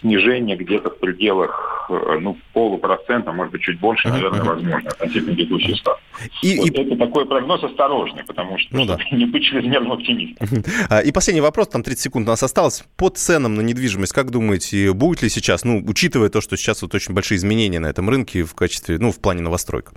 снижение 0.00 0.56
где-то 0.56 0.90
в 0.90 0.98
пределах 0.98 1.86
э, 1.88 2.18
ну, 2.20 2.36
полупроцента, 2.52 3.32
может 3.32 3.52
быть, 3.52 3.62
чуть 3.62 3.78
больше, 3.80 4.08
наверное, 4.08 4.42
возможно, 4.42 4.90
относительно 4.90 5.36
текущей 5.36 5.74
ставки. 5.74 6.02
И, 6.42 6.58
вот 6.58 6.68
и... 6.68 6.82
Это 6.82 6.96
такой 6.96 7.26
прогноз 7.26 7.62
осторожный, 7.64 8.24
потому 8.24 8.58
что 8.58 8.76
ну, 8.76 8.84
да. 8.84 8.98
не 9.12 9.26
быть 9.26 9.44
чрезмерным 9.44 9.92
оптимистом. 9.92 10.48
А, 10.90 11.00
и 11.00 11.12
последний 11.12 11.40
вопрос, 11.40 11.68
там 11.68 11.82
30 11.82 12.00
секунд 12.00 12.26
у 12.26 12.30
нас 12.30 12.42
осталось. 12.42 12.84
По 12.96 13.08
ценам 13.08 13.54
на 13.54 13.60
недвижимость, 13.60 14.12
как 14.12 14.30
думаете, 14.30 14.92
будет 14.92 15.22
ли 15.22 15.28
сейчас, 15.28 15.64
ну, 15.64 15.82
учитывая 15.86 16.28
то, 16.28 16.40
что 16.40 16.56
сейчас 16.56 16.82
вот 16.82 16.94
очень 16.94 17.14
большие 17.14 17.36
изменения 17.36 17.80
на 17.80 17.86
этом 17.86 18.08
рынке 18.08 18.44
в 18.44 18.54
качестве, 18.54 18.98
ну, 18.98 19.12
в 19.12 19.20
плане 19.20 19.42
новостроек? 19.42 19.92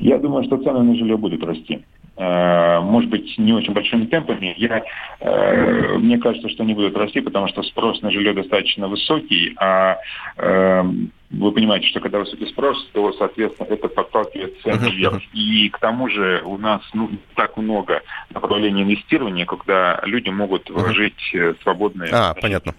Я 0.00 0.18
думаю, 0.18 0.44
что 0.44 0.56
цены 0.58 0.82
на 0.82 0.94
жилье 0.94 1.16
будут 1.16 1.42
расти. 1.44 1.84
Э, 2.18 2.80
может 2.80 3.10
быть, 3.10 3.38
не 3.38 3.52
очень 3.52 3.72
большими 3.72 4.06
темпами. 4.06 4.52
Я, 4.58 4.82
э, 5.20 5.98
мне 5.98 6.18
кажется, 6.18 6.48
что 6.48 6.64
они 6.64 6.74
будут 6.74 6.96
расти, 6.96 7.20
потому 7.20 7.46
что 7.46 7.62
спрос 7.62 8.02
на 8.02 8.10
жилье 8.10 8.32
достаточно 8.32 8.88
высокий, 8.88 9.54
а 9.56 9.98
э, 10.36 10.82
вы 11.30 11.52
понимаете, 11.52 11.86
что 11.86 12.00
когда 12.00 12.18
высокий 12.18 12.46
спрос, 12.46 12.88
то, 12.92 13.12
соответственно, 13.12 13.68
это 13.70 13.86
подталкивает 13.86 14.60
цены 14.62 14.90
вверх. 14.90 15.22
И 15.32 15.68
к 15.68 15.78
тому 15.78 16.08
же 16.08 16.42
у 16.44 16.58
нас 16.58 16.82
ну, 16.92 17.10
так 17.36 17.56
много 17.56 18.02
направлений 18.30 18.82
инвестирования, 18.82 19.46
когда 19.46 20.00
люди 20.04 20.30
могут 20.30 20.68
вложить 20.70 21.32
свободные... 21.62 22.10
А, 22.12 22.34
понятно. 22.34 22.74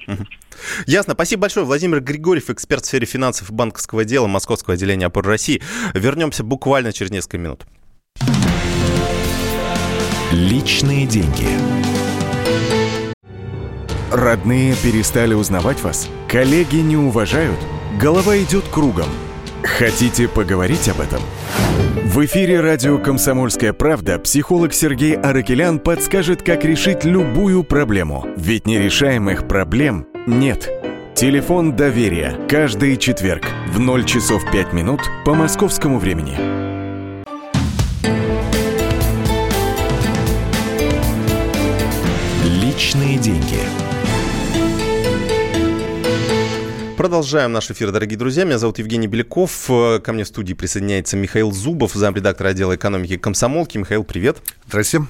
Ясно. 0.88 1.14
Спасибо 1.14 1.44
большое. 1.44 1.66
Владимир 1.66 2.02
Григорьев, 2.02 2.50
эксперт 2.50 2.84
в 2.84 2.88
сфере 2.88 3.06
финансов 3.06 3.52
и 3.52 3.54
банковского 3.54 4.04
дела 4.04 4.28
Московского 4.28 4.74
отделения 4.74 5.06
опор 5.06 5.26
России. 5.26 5.62
Вернемся 5.94 6.44
буквально 6.44 6.92
через 6.92 7.12
несколько 7.12 7.38
минут. 7.38 7.66
Личные 10.32 11.08
деньги. 11.08 11.48
Родные 14.12 14.76
перестали 14.76 15.34
узнавать 15.34 15.82
вас? 15.82 16.08
Коллеги 16.28 16.78
не 16.78 16.98
уважают? 16.98 17.58
Голова 18.00 18.38
идет 18.38 18.66
кругом. 18.68 19.08
Хотите 19.64 20.28
поговорить 20.28 20.88
об 20.88 21.02
этом? 21.02 21.20
В 22.06 22.24
эфире 22.26 22.60
радио 22.60 23.00
«Комсомольская 23.00 23.74
правда» 23.74 24.20
психолог 24.20 24.72
Сергей 24.72 25.16
Аракелян 25.16 25.80
подскажет, 25.80 26.44
как 26.44 26.64
решить 26.64 27.04
любую 27.06 27.64
проблему. 27.64 28.28
Ведь 28.38 28.68
нерешаемых 28.68 29.48
проблем 29.48 30.06
нет. 30.28 30.70
Телефон 31.16 31.76
доверия. 31.76 32.38
Каждый 32.48 32.98
четверг 32.98 33.46
в 33.68 33.80
0 33.80 34.06
часов 34.06 34.44
5 34.52 34.74
минут 34.74 35.02
по 35.26 35.34
московскому 35.34 35.98
времени. 35.98 36.69
Личные 42.80 43.18
деньги. 43.18 43.60
Продолжаем 46.96 47.52
наш 47.52 47.70
эфир, 47.70 47.92
дорогие 47.92 48.18
друзья. 48.18 48.46
Меня 48.46 48.58
зовут 48.58 48.80
Евгений 48.80 49.08
Беляков. 49.08 49.66
Ко 49.68 50.14
мне 50.14 50.24
в 50.24 50.28
студии 50.30 50.54
присоединяется 50.54 51.18
Михаил 51.18 51.52
Зубов, 51.52 51.92
замредактор 51.92 52.48
отдела 52.48 52.78
экономики 52.78 53.18
комсомолки. 53.18 53.78
Михаил, 53.78 54.06
привет. 54.06 54.38
Здрасте. 54.66 55.02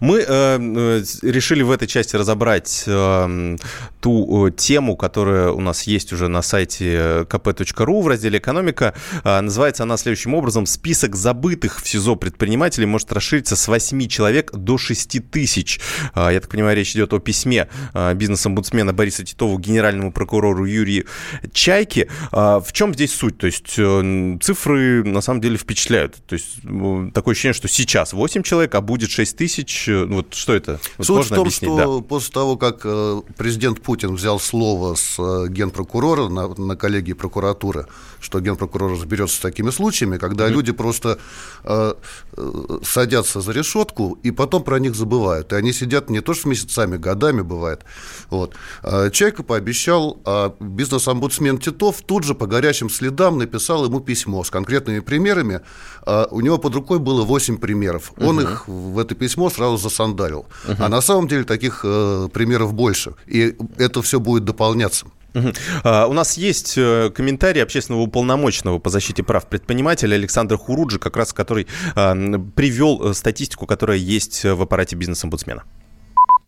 Мы 0.00 0.18
э, 0.18 0.24
э, 0.28 1.02
решили 1.22 1.62
в 1.62 1.70
этой 1.70 1.88
части 1.88 2.16
разобрать 2.16 2.84
э, 2.86 3.56
ту 4.00 4.46
э, 4.46 4.50
тему, 4.50 4.96
которая 4.96 5.50
у 5.50 5.60
нас 5.60 5.84
есть 5.84 6.12
уже 6.12 6.28
на 6.28 6.42
сайте 6.42 7.24
kp.ru 7.28 8.02
в 8.02 8.08
разделе 8.08 8.38
«Экономика». 8.38 8.94
Э, 9.24 9.40
называется 9.40 9.84
она 9.84 9.96
следующим 9.96 10.34
образом. 10.34 10.66
«Список 10.66 11.16
забытых 11.16 11.80
в 11.80 11.88
СИЗО 11.88 12.16
предпринимателей 12.16 12.86
может 12.86 13.12
расшириться 13.12 13.56
с 13.56 13.68
8 13.68 14.08
человек 14.08 14.52
до 14.52 14.78
6 14.78 15.30
тысяч». 15.30 15.80
Э, 16.14 16.30
я 16.32 16.40
так 16.40 16.50
понимаю, 16.50 16.76
речь 16.76 16.92
идет 16.92 17.12
о 17.12 17.18
письме 17.18 17.68
э, 17.94 18.14
бизнес-омбудсмена 18.14 18.92
Бориса 18.92 19.24
Титова 19.24 19.58
генеральному 19.58 20.12
прокурору 20.12 20.64
Юрию 20.64 21.06
Чайки. 21.52 22.08
Э, 22.32 22.60
в 22.64 22.72
чем 22.72 22.94
здесь 22.94 23.14
суть? 23.14 23.38
То 23.38 23.46
есть 23.46 23.74
э, 23.78 24.38
цифры 24.40 25.04
на 25.04 25.20
самом 25.20 25.40
деле 25.40 25.56
впечатляют. 25.56 26.16
То 26.26 26.34
есть 26.34 26.58
э, 26.64 27.10
такое 27.14 27.32
ощущение, 27.32 27.54
что 27.54 27.68
сейчас 27.68 28.12
8 28.12 28.42
человек, 28.42 28.74
а 28.74 28.80
будет 28.80 29.10
6 29.10 29.36
тысяч. 29.36 29.61
Э, 29.64 30.04
ну, 30.04 30.16
вот 30.16 30.34
что 30.34 30.54
это? 30.54 30.80
Вот 30.98 31.06
Суть 31.06 31.26
в 31.26 31.34
том, 31.34 31.50
что 31.50 31.76
да. 31.76 32.06
после 32.06 32.32
того, 32.32 32.56
как 32.56 32.80
э, 32.84 33.22
президент 33.36 33.80
Путин 33.82 34.14
взял 34.14 34.38
слово 34.40 34.94
с 34.94 35.16
э, 35.18 35.48
генпрокурора 35.48 36.28
на, 36.28 36.48
на 36.48 36.76
коллегии 36.76 37.12
прокуратуры, 37.12 37.86
что 38.20 38.40
генпрокурор 38.40 38.92
разберется 38.92 39.36
с 39.36 39.40
такими 39.40 39.70
случаями, 39.70 40.18
когда 40.18 40.48
mm-hmm. 40.48 40.52
люди 40.52 40.72
просто 40.72 41.18
э, 41.64 41.94
садятся 42.84 43.40
за 43.40 43.52
решетку 43.52 44.18
и 44.22 44.30
потом 44.30 44.62
про 44.62 44.78
них 44.78 44.94
забывают. 44.94 45.52
И 45.52 45.56
они 45.56 45.72
сидят 45.72 46.10
не 46.10 46.20
то 46.20 46.34
что 46.34 46.48
месяцами, 46.48 46.96
годами 46.96 47.42
бывает. 47.42 47.84
Вот. 48.30 48.54
Чайка 49.12 49.42
пообещал, 49.42 50.18
а 50.24 50.54
бизнес-омбудсмен 50.58 51.58
Титов 51.58 52.02
тут 52.02 52.24
же 52.24 52.34
по 52.34 52.46
горячим 52.46 52.90
следам 52.90 53.38
написал 53.38 53.84
ему 53.84 54.00
письмо 54.00 54.44
с 54.44 54.50
конкретными 54.50 55.00
примерами. 55.00 55.60
У 56.30 56.40
него 56.40 56.58
под 56.58 56.74
рукой 56.74 56.98
было 56.98 57.22
8 57.22 57.58
примеров. 57.58 58.12
Он 58.18 58.40
их 58.40 58.68
в 58.68 58.98
это 58.98 59.14
письмо 59.14 59.50
сразу 59.52 59.76
засандалил. 59.76 60.46
Угу. 60.68 60.76
А 60.78 60.88
на 60.88 61.00
самом 61.00 61.28
деле 61.28 61.44
таких 61.44 61.80
э, 61.84 62.28
примеров 62.32 62.74
больше. 62.74 63.14
И 63.26 63.56
это 63.78 64.02
все 64.02 64.20
будет 64.20 64.44
дополняться. 64.44 65.06
Угу. 65.34 65.48
У 65.84 66.12
нас 66.12 66.36
есть 66.36 66.74
э, 66.76 67.10
комментарий 67.14 67.62
общественного 67.62 68.02
уполномоченного 68.02 68.78
по 68.78 68.90
защите 68.90 69.22
прав 69.22 69.46
предпринимателя 69.46 70.14
Александра 70.14 70.56
Хуруджи, 70.56 70.98
как 70.98 71.16
раз 71.16 71.32
который 71.32 71.66
привел 71.94 73.10
э, 73.10 73.14
статистику, 73.14 73.66
которая 73.66 73.96
есть 73.96 74.44
в 74.44 74.60
аппарате 74.62 74.96
бизнес-омбудсмена 74.96 75.64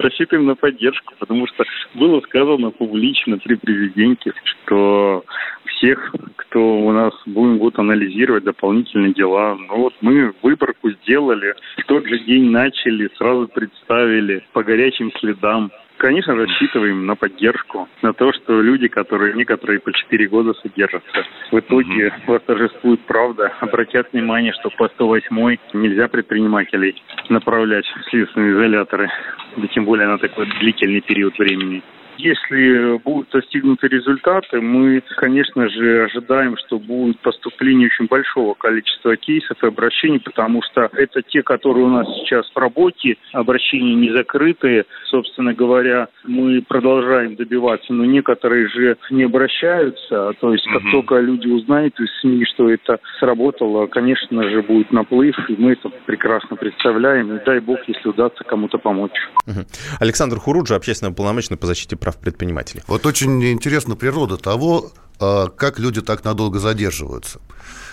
рассчитываем 0.05 0.47
на 0.47 0.55
поддержку, 0.55 1.15
потому 1.19 1.47
что 1.49 1.65
было 1.95 2.21
сказано 2.21 2.71
публично 2.71 3.39
при 3.39 3.55
президенте, 3.55 4.33
что 4.45 5.25
всех, 5.65 6.15
кто 6.37 6.79
у 6.79 6.93
нас 6.93 7.13
будем 7.27 7.59
будут 7.59 7.79
анализировать 7.79 8.45
дополнительные 8.45 9.13
дела. 9.13 9.57
Ну 9.57 9.77
вот 9.77 9.95
мы 10.01 10.33
выборку 10.43 10.91
сделали, 10.91 11.55
в 11.79 11.85
тот 11.87 12.07
же 12.07 12.19
день 12.21 12.51
начали, 12.51 13.11
сразу 13.17 13.49
представили 13.49 14.45
по 14.53 14.63
горячим 14.63 15.13
следам. 15.19 15.71
Конечно, 15.97 16.35
рассчитываем 16.35 17.07
на 17.07 17.15
поддержку, 17.15 17.89
на 18.03 18.13
то, 18.13 18.33
что 18.33 18.61
люди, 18.61 18.89
которые 18.89 19.35
некоторые 19.35 19.79
по 19.79 19.93
4 19.93 20.29
года 20.29 20.53
содержатся, 20.55 21.25
в 21.51 21.59
итоге 21.59 22.09
mm 22.09 22.13
восторжествует 22.27 23.01
правда, 23.07 23.53
обратят 23.61 24.13
внимание, 24.13 24.53
что 24.53 24.71
по 24.71 24.89
108 24.89 25.57
нельзя 25.73 26.09
предпринимателей 26.09 27.01
направлять 27.29 27.87
в 27.87 28.11
следственные 28.11 28.53
изоляторы, 28.53 29.09
да 29.57 29.67
тем 29.69 29.85
более 29.85 30.09
на 30.09 30.19
такой 30.19 30.47
длительный 30.61 31.01
период 31.01 31.39
времени. 31.39 31.83
Если 32.19 32.99
будут 32.99 33.31
достигнуты 33.31 33.89
результаты, 33.89 34.61
мы, 34.61 35.03
конечно 35.17 35.69
же, 35.69 36.05
ожидаем, 36.05 36.57
что 36.57 36.79
будет 36.79 37.19
поступление 37.21 37.89
очень 37.89 38.07
большого 38.07 38.55
количества 38.55 39.17
кейсов 39.17 39.63
и 39.63 39.67
обращений, 39.67 40.21
потому 40.21 40.63
что 40.63 40.89
это 40.93 41.23
те, 41.23 41.43
которые 41.43 41.85
у 41.85 41.89
нас 41.89 42.07
сейчас 42.19 42.47
в 42.55 42.59
работе, 42.59 43.17
обращения 43.33 43.95
не 43.95 44.13
закрытые. 44.13 44.85
Собственно 45.07 45.55
говоря, 45.55 46.09
мы 46.25 46.63
продолжаем 46.63 47.37
добиваться, 47.37 47.93
но 47.93 48.05
некоторые 48.05 48.69
же 48.69 48.97
не 49.11 49.25
обращаются. 49.25 50.33
То 50.41 50.53
есть, 50.53 50.67
как 50.67 50.83
угу. 50.83 50.91
только 50.93 51.19
люди 51.21 51.49
узнают 51.49 51.99
из 52.01 52.09
СМИ, 52.21 52.45
что 52.55 52.71
это 52.71 52.99
сработало, 53.19 53.87
конечно 53.87 54.43
же, 54.49 54.63
будет 54.63 54.93
наплыв, 54.93 55.37
и 55.49 55.57
мы 55.57 55.73
это 55.73 55.91
прекрасно 56.07 56.57
представляем. 56.57 57.35
И 57.37 57.45
дай 57.45 57.61
бог, 57.61 57.81
если 57.87 58.09
удастся 58.09 58.45
кому-то 58.45 58.79
помочь. 58.79 59.13
Угу. 59.47 59.61
Александр 60.01 60.39
Хуруджи, 60.39 60.75
общественный 60.75 61.15
полномочный 61.15 61.57
по 61.57 61.67
защите 61.67 61.97
прав 62.05 62.17
предпринимателей. 62.17 62.83
Вот 62.87 63.07
очень 63.07 63.43
интересна 63.43 63.97
природа 63.97 64.37
того, 64.37 64.93
а, 65.19 65.49
как 65.49 65.79
люди 65.79 66.03
так 66.03 66.25
надолго 66.25 66.59
задерживаются. 66.59 67.41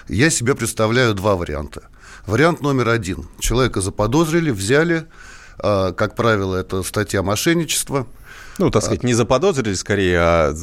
Я 0.09 0.29
себе 0.29 0.53
представляю 0.53 1.13
два 1.13 1.35
варианта. 1.35 1.83
Вариант 2.27 2.61
номер 2.61 2.89
один. 2.89 3.29
Человека 3.39 3.79
заподозрили, 3.79 4.51
взяли, 4.51 5.05
как 5.61 6.15
правило, 6.15 6.55
это 6.55 6.83
статья 6.83 7.21
мошенничества– 7.23 8.07
ну, 8.57 8.69
так 8.69 8.83
сказать, 8.83 9.03
не 9.03 9.13
заподозрили 9.13 9.73
скорее, 9.73 10.19
а, 10.19 10.55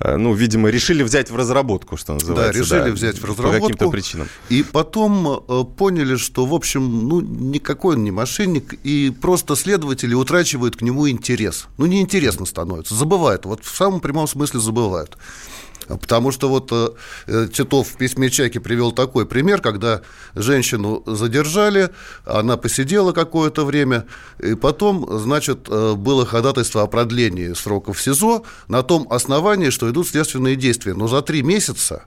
э, 0.00 0.16
ну, 0.16 0.32
видимо, 0.32 0.70
решили 0.70 1.02
взять 1.02 1.30
в 1.30 1.36
разработку, 1.36 1.96
что 1.96 2.14
называется. 2.14 2.52
Да, 2.52 2.58
решили 2.58 2.90
да, 2.90 2.94
взять 2.94 3.18
в 3.18 3.24
разработку. 3.24 3.60
По 3.60 3.60
каким-то 3.60 3.90
причинам. 3.90 4.28
И 4.48 4.62
потом 4.62 5.44
поняли, 5.76 6.16
что, 6.16 6.46
в 6.46 6.54
общем, 6.54 7.08
ну, 7.08 7.20
никакой 7.20 7.96
он 7.96 8.04
не 8.04 8.10
мошенник, 8.10 8.74
и 8.84 9.10
просто 9.20 9.56
следователи 9.56 10.14
утрачивают 10.14 10.76
к 10.76 10.82
нему 10.82 11.08
интерес. 11.08 11.66
Ну, 11.76 11.86
неинтересно 11.86 12.46
становится, 12.46 12.94
забывают. 12.94 13.44
Вот 13.44 13.64
в 13.64 13.76
самом 13.76 14.00
прямом 14.00 14.26
смысле 14.26 14.60
забывают. 14.60 15.18
Потому 15.88 16.32
что 16.32 16.48
вот 16.48 16.70
э, 16.72 16.88
э, 17.26 17.48
Титов 17.52 17.88
в 17.88 17.96
письме 17.96 18.30
Чайки 18.30 18.58
привел 18.58 18.92
такой 18.92 19.26
пример, 19.26 19.60
когда 19.60 20.02
женщину 20.34 21.02
задержали, 21.06 21.90
она 22.24 22.56
посидела 22.56 23.12
какое-то 23.12 23.64
время, 23.64 24.06
и 24.38 24.54
потом, 24.54 25.06
значит, 25.18 25.66
э, 25.68 25.94
было 25.94 26.24
ходатайство 26.24 26.82
о 26.82 26.86
продлении 26.86 27.52
срока 27.52 27.92
в 27.92 28.00
СИЗО 28.00 28.44
на 28.68 28.82
том 28.82 29.06
основании, 29.10 29.70
что 29.70 29.90
идут 29.90 30.08
следственные 30.08 30.56
действия. 30.56 30.94
Но 30.94 31.08
за 31.08 31.22
три 31.22 31.42
месяца 31.42 32.04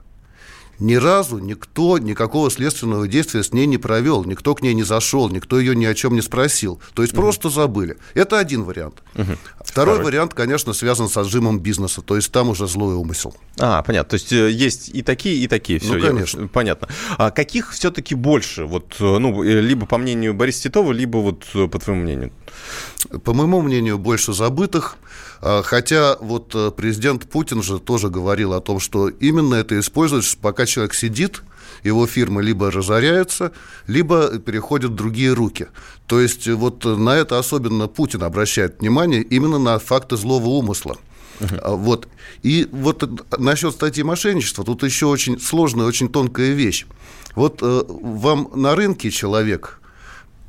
ни 0.78 0.94
разу 0.94 1.38
никто 1.38 1.98
никакого 1.98 2.50
следственного 2.50 3.08
действия 3.08 3.42
с 3.42 3.52
ней 3.52 3.66
не 3.66 3.78
провел, 3.78 4.24
никто 4.24 4.54
к 4.54 4.62
ней 4.62 4.74
не 4.74 4.82
зашел, 4.82 5.28
никто 5.28 5.58
ее 5.58 5.74
ни 5.74 5.84
о 5.84 5.94
чем 5.94 6.14
не 6.14 6.22
спросил. 6.22 6.80
То 6.94 7.02
есть 7.02 7.14
угу. 7.14 7.22
просто 7.22 7.50
забыли. 7.50 7.96
Это 8.14 8.38
один 8.38 8.64
вариант. 8.64 9.02
Угу. 9.14 9.24
Второй, 9.64 9.94
Второй 9.94 10.04
вариант, 10.04 10.34
конечно, 10.34 10.72
связан 10.72 11.08
с 11.08 11.16
отжимом 11.16 11.60
бизнеса, 11.60 12.02
то 12.02 12.16
есть 12.16 12.30
там 12.32 12.48
уже 12.50 12.66
злой 12.66 12.94
умысел. 12.94 13.34
А, 13.58 13.82
понятно. 13.82 14.10
То 14.10 14.14
есть 14.14 14.32
э, 14.32 14.50
есть 14.50 14.88
и 14.88 15.02
такие, 15.02 15.36
и 15.36 15.48
такие. 15.48 15.78
Все, 15.78 15.94
ну, 15.94 16.06
конечно. 16.06 16.42
Я, 16.42 16.48
понятно. 16.48 16.88
А 17.16 17.30
каких 17.30 17.72
все-таки 17.72 18.14
больше? 18.14 18.64
Вот, 18.64 18.96
э, 19.00 19.18
ну, 19.18 19.42
э, 19.42 19.60
либо 19.60 19.86
по 19.86 19.98
мнению 19.98 20.34
Бориса 20.34 20.64
Титова, 20.64 20.92
либо 20.92 21.18
вот 21.18 21.44
по 21.52 21.78
твоему 21.78 22.02
мнению? 22.02 22.32
По 23.24 23.32
моему 23.32 23.60
мнению, 23.62 23.98
больше 23.98 24.32
забытых. 24.32 24.96
А, 25.40 25.62
хотя 25.62 26.16
вот 26.20 26.74
президент 26.76 27.28
Путин 27.28 27.62
же 27.62 27.78
тоже 27.78 28.08
говорил 28.08 28.52
о 28.52 28.60
том, 28.60 28.80
что 28.80 29.08
именно 29.08 29.54
это 29.54 29.78
используется, 29.78 30.36
пока 30.40 30.66
человек 30.66 30.94
сидит, 30.94 31.42
его 31.84 32.06
фирмы 32.06 32.42
либо 32.42 32.70
разоряются, 32.70 33.52
либо 33.86 34.38
переходят 34.38 34.92
в 34.92 34.94
другие 34.94 35.32
руки. 35.32 35.68
То 36.06 36.20
есть 36.20 36.48
вот 36.48 36.84
на 36.84 37.16
это 37.16 37.38
особенно 37.38 37.86
Путин 37.86 38.22
обращает 38.22 38.80
внимание, 38.80 39.22
именно 39.22 39.58
на 39.58 39.78
факты 39.78 40.16
злого 40.16 40.46
умысла. 40.48 40.96
Uh-huh. 41.40 41.76
Вот. 41.76 42.08
И 42.42 42.68
вот 42.72 43.38
насчет 43.38 43.72
статьи 43.72 44.02
мошенничества, 44.02 44.64
тут 44.64 44.82
еще 44.82 45.06
очень 45.06 45.40
сложная, 45.40 45.86
очень 45.86 46.08
тонкая 46.08 46.52
вещь. 46.52 46.86
Вот 47.34 47.60
э, 47.62 47.82
вам 47.88 48.50
на 48.54 48.74
рынке 48.74 49.10
человек 49.10 49.80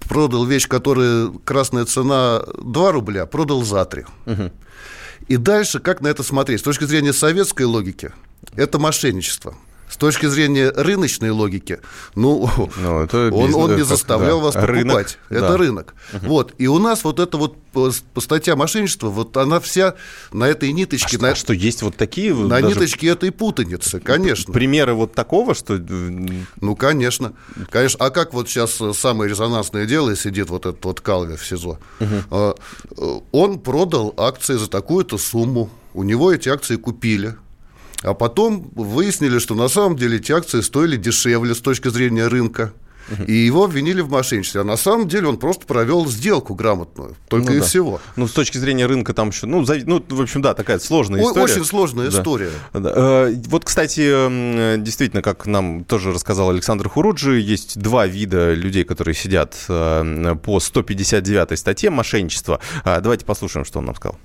продал 0.10 0.44
вещь, 0.46 0.68
которая 0.68 1.30
красная 1.46 1.86
цена 1.86 2.44
2 2.62 2.92
рубля, 2.92 3.26
продал 3.26 3.64
за 3.64 3.86
3. 3.86 4.06
Uh-huh. 4.26 4.52
И 5.28 5.38
дальше 5.38 5.80
как 5.80 6.02
на 6.02 6.08
это 6.08 6.24
смотреть? 6.24 6.60
С 6.60 6.64
точки 6.64 6.84
зрения 6.84 7.14
советской 7.14 7.64
логики, 7.64 8.12
это 8.56 8.80
мошенничество. 8.80 9.56
С 9.90 9.98
точки 9.98 10.28
зрения 10.28 10.70
рыночной 10.70 11.32
логики, 11.32 11.80
ну, 12.14 12.50
ну 12.78 13.02
это 13.02 13.32
он, 13.34 13.54
он 13.56 13.76
не 13.76 13.84
заставлял 13.84 14.38
да. 14.38 14.46
вас 14.46 14.54
покупать. 14.54 14.76
Рынок, 14.78 15.08
это 15.30 15.40
да. 15.40 15.58
рынок. 15.58 15.96
Угу. 16.14 16.26
Вот. 16.28 16.54
И 16.60 16.68
у 16.68 16.78
нас 16.78 17.04
вот 17.04 17.20
эта 17.20 17.38
вот 17.38 17.56
статья 18.18 18.56
мошенничества, 18.56 19.10
вот 19.10 19.36
она 19.36 19.60
вся 19.60 19.96
на 20.32 20.48
этой 20.48 20.72
ниточке. 20.74 21.18
А, 21.18 21.22
на, 21.22 21.30
а 21.32 21.36
что, 21.36 21.54
есть 21.54 21.82
вот 21.82 21.96
такие? 21.98 22.36
На 22.36 22.62
даже... 22.62 22.68
ниточке 22.68 23.08
этой 23.08 23.32
путаницы, 23.32 24.00
конечно. 24.00 24.54
Примеры 24.54 24.94
вот 24.94 25.14
такого, 25.14 25.56
что... 25.56 25.78
Ну, 25.78 26.76
конечно. 26.76 27.34
Конечно. 27.72 28.06
А 28.06 28.12
как 28.12 28.34
вот 28.34 28.48
сейчас 28.48 28.80
самое 28.94 29.30
резонансное 29.30 29.88
дело, 29.88 30.16
сидит 30.16 30.50
вот 30.50 30.68
этот 30.68 30.86
вот 30.86 31.02
Калви 31.02 31.36
в 31.36 31.44
СИЗО. 31.44 31.80
Угу. 32.00 33.26
Он 33.32 33.60
продал 33.60 34.14
акции 34.18 34.54
за 34.54 34.70
такую-то 34.70 35.18
сумму. 35.18 35.72
У 35.96 36.04
него 36.04 36.32
эти 36.32 36.48
акции 36.50 36.76
купили. 36.76 37.36
А 38.04 38.14
потом 38.14 38.72
выяснили, 38.76 39.40
что 39.40 39.56
на 39.56 39.68
самом 39.68 39.98
деле 39.98 40.18
эти 40.18 40.32
акции 40.32 40.62
стоили 40.62 40.96
дешевле 40.96 41.54
с 41.54 41.60
точки 41.60 41.90
зрения 41.90 42.28
рынка. 42.28 42.74
И 43.28 43.34
его 43.34 43.64
обвинили 43.64 44.02
в 44.02 44.10
мошенничестве. 44.10 44.62
А 44.62 44.64
на 44.64 44.78
самом 44.78 45.08
деле 45.08 45.28
он 45.28 45.38
просто 45.38 45.66
провел 45.66 46.06
сделку 46.08 46.54
грамотную. 46.54 47.16
Только 47.28 47.52
ну, 47.52 47.58
и 47.58 47.60
да. 47.60 47.66
всего. 47.66 48.02
Ну, 48.16 48.28
с 48.28 48.32
точки 48.32 48.58
зрения 48.58 48.86
рынка 48.86 49.14
там 49.14 49.30
еще... 49.30 49.48
Ну, 49.48 49.66
за, 49.66 49.80
ну 49.86 50.04
в 50.08 50.22
общем, 50.22 50.42
да, 50.42 50.54
такая 50.54 50.80
сложная 50.80 51.22
история. 51.22 51.54
Очень 51.54 51.66
сложная 51.66 52.10
да. 52.10 52.20
история. 52.20 52.52
Да. 52.74 52.94
Э, 52.96 53.36
вот, 53.48 53.66
кстати, 53.66 54.78
действительно, 54.78 55.22
как 55.22 55.46
нам 55.48 55.84
тоже 55.86 56.12
рассказал 56.12 56.50
Александр 56.50 56.90
Хуруджи, 56.90 57.40
есть 57.40 57.80
два 57.80 58.06
вида 58.06 58.54
людей, 58.54 58.84
которые 58.84 59.16
сидят 59.16 59.56
э, 59.68 60.36
по 60.44 60.60
159 60.60 61.58
статье 61.58 61.90
мошенничества. 61.90 62.60
Давайте 62.86 63.26
послушаем, 63.26 63.66
что 63.66 63.80
он 63.80 63.86
нам 63.86 63.96
сказал. 63.96 64.20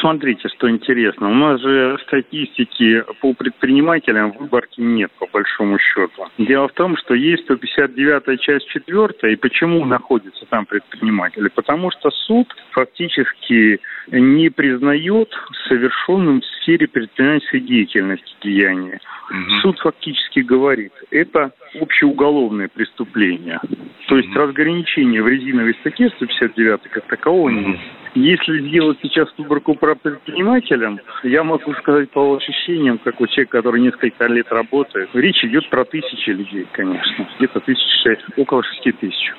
Смотрите, 0.00 0.48
что 0.48 0.70
интересно. 0.70 1.30
У 1.30 1.34
нас 1.34 1.60
же 1.60 1.98
статистики 2.06 3.02
по 3.20 3.32
предпринимателям 3.32 4.32
выборки 4.32 4.80
нет, 4.80 5.10
по 5.18 5.26
большому 5.26 5.78
счету. 5.78 6.26
Дело 6.38 6.68
в 6.68 6.72
том, 6.72 6.96
что 6.96 7.14
есть 7.14 7.44
159 7.44 8.40
часть 8.40 8.68
4, 8.68 9.32
и 9.32 9.36
почему 9.36 9.84
находятся 9.84 10.46
там 10.46 10.66
предприниматели? 10.66 11.48
Потому 11.48 11.90
что 11.90 12.10
суд 12.10 12.54
фактически 12.72 13.80
не 14.10 14.50
признает 14.50 15.30
совершенным 15.68 16.40
в 16.40 16.44
сфере 16.62 16.86
предпринимательской 16.86 17.60
деятельности 17.60 18.34
деяния. 18.42 19.00
Угу. 19.30 19.50
Суд 19.62 19.78
фактически 19.80 20.40
говорит, 20.40 20.92
это 21.10 21.52
общеуголовное 21.80 22.68
преступление. 22.68 23.60
То 24.08 24.16
есть 24.16 24.30
угу. 24.30 24.38
разграничения 24.38 25.22
в 25.22 25.28
резиновой 25.28 25.74
статье 25.80 26.08
159 26.16 26.82
как 26.90 27.04
такового 27.06 27.50
угу. 27.50 27.78
Если 28.20 28.68
сделать 28.68 28.98
сейчас 29.00 29.28
выборку 29.38 29.74
про 29.74 29.94
предпринимателям, 29.94 30.98
я 31.22 31.44
могу 31.44 31.72
сказать 31.74 32.10
по 32.10 32.34
ощущениям, 32.34 32.98
как 32.98 33.20
у 33.20 33.28
человека, 33.28 33.58
который 33.58 33.80
несколько 33.80 34.26
лет 34.26 34.50
работает, 34.50 35.08
речь 35.12 35.44
идет 35.44 35.70
про 35.70 35.84
тысячи 35.84 36.30
людей, 36.30 36.66
конечно. 36.72 37.28
Где-то 37.38 37.60
тысячи, 37.60 38.18
около 38.36 38.64
шести 38.64 38.90
тысяч. 38.90 39.32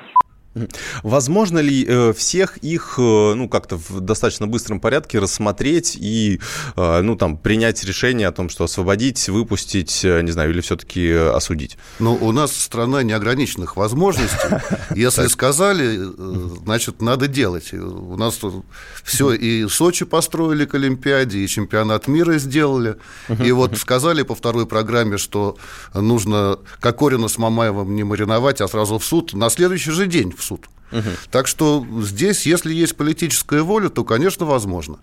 Возможно 1.04 1.60
ли 1.60 1.86
э, 1.86 2.12
всех 2.12 2.56
их, 2.58 2.94
э, 2.98 3.34
ну, 3.34 3.48
как-то 3.48 3.76
в 3.76 4.00
достаточно 4.00 4.48
быстром 4.48 4.80
порядке 4.80 5.20
рассмотреть 5.20 5.96
и, 5.96 6.40
э, 6.76 7.00
ну, 7.02 7.14
там, 7.14 7.36
принять 7.36 7.84
решение 7.84 8.26
о 8.26 8.32
том, 8.32 8.48
что 8.48 8.64
освободить, 8.64 9.28
выпустить, 9.28 10.02
не 10.02 10.30
знаю, 10.32 10.50
или 10.50 10.60
все-таки 10.60 11.12
осудить? 11.12 11.78
Ну, 12.00 12.14
у 12.20 12.32
нас 12.32 12.56
страна 12.56 13.04
неограниченных 13.04 13.76
возможностей. 13.76 14.56
Если 14.96 15.28
сказали, 15.28 16.00
значит, 16.64 17.00
надо 17.00 17.28
делать. 17.28 17.72
У 17.72 18.16
нас 18.16 18.40
все 19.04 19.32
и 19.32 19.68
Сочи 19.68 20.04
построили 20.04 20.64
к 20.64 20.74
Олимпиаде, 20.74 21.38
и 21.38 21.46
чемпионат 21.46 22.08
мира 22.08 22.38
сделали. 22.38 22.96
И 23.42 23.52
вот 23.52 23.76
сказали 23.78 24.22
по 24.22 24.34
второй 24.34 24.66
программе, 24.66 25.16
что 25.16 25.56
нужно 25.94 26.58
Кокорина 26.80 27.28
с 27.28 27.38
Мамаевым 27.38 27.94
не 27.94 28.02
мариновать, 28.02 28.60
а 28.60 28.66
сразу 28.66 28.98
в 28.98 29.04
суд 29.04 29.32
на 29.32 29.48
следующий 29.48 29.92
же 29.92 30.06
день 30.06 30.34
в 30.40 30.44
суд. 30.44 30.68
Угу. 30.92 31.10
Так 31.30 31.46
что 31.46 31.86
здесь, 32.02 32.46
если 32.46 32.74
есть 32.74 32.96
политическая 32.96 33.62
воля, 33.62 33.88
то, 33.88 34.04
конечно, 34.04 34.44
возможно. 34.46 34.98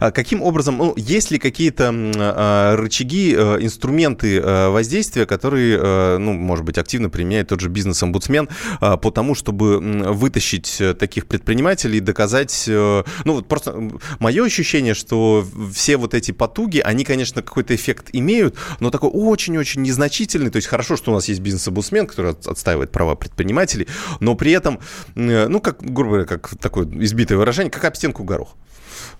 А 0.00 0.10
каким 0.10 0.42
образом, 0.42 0.78
ну, 0.78 0.94
есть 0.96 1.30
ли 1.30 1.38
какие-то 1.38 1.92
э, 1.92 2.74
рычаги, 2.76 3.34
э, 3.36 3.58
инструменты 3.60 4.38
э, 4.38 4.68
воздействия, 4.68 5.26
которые, 5.26 5.78
э, 5.78 6.18
ну, 6.18 6.32
может 6.32 6.64
быть, 6.64 6.78
активно 6.78 7.10
применяет 7.10 7.48
тот 7.48 7.60
же 7.60 7.68
бизнес-омбудсмен 7.68 8.48
по 8.80 9.10
тому, 9.10 9.34
чтобы 9.34 9.78
вытащить 9.78 10.80
э, 10.80 10.94
таких 10.94 11.26
предпринимателей 11.26 11.98
и 11.98 12.00
доказать, 12.00 12.64
э, 12.68 13.02
ну, 13.24 13.34
вот 13.34 13.48
просто 13.48 13.90
мое 14.18 14.44
ощущение, 14.44 14.94
что 14.94 15.46
все 15.72 15.96
вот 15.96 16.14
эти 16.14 16.32
потуги, 16.32 16.78
они, 16.78 17.04
конечно, 17.04 17.42
какой-то 17.42 17.74
эффект 17.74 18.08
имеют, 18.12 18.56
но 18.80 18.90
такой 18.90 19.10
очень-очень 19.12 19.82
незначительный, 19.82 20.50
то 20.50 20.56
есть 20.56 20.68
хорошо, 20.68 20.96
что 20.96 21.12
у 21.12 21.14
нас 21.14 21.28
есть 21.28 21.40
бизнес-омбудсмен, 21.40 22.06
который 22.06 22.32
отстаивает 22.32 22.90
права 22.90 23.14
предпринимателей, 23.14 23.88
но 24.20 24.34
при 24.34 24.52
этом, 24.52 24.80
ну, 25.14 25.60
как, 25.60 25.82
грубо 25.82 26.10
говоря, 26.10 26.26
как 26.26 26.56
такое 26.58 26.86
избитое 26.86 27.38
выражение, 27.38 27.70
как 27.70 27.84
об 27.84 27.96
стенку 27.96 28.24
горох 28.24 28.56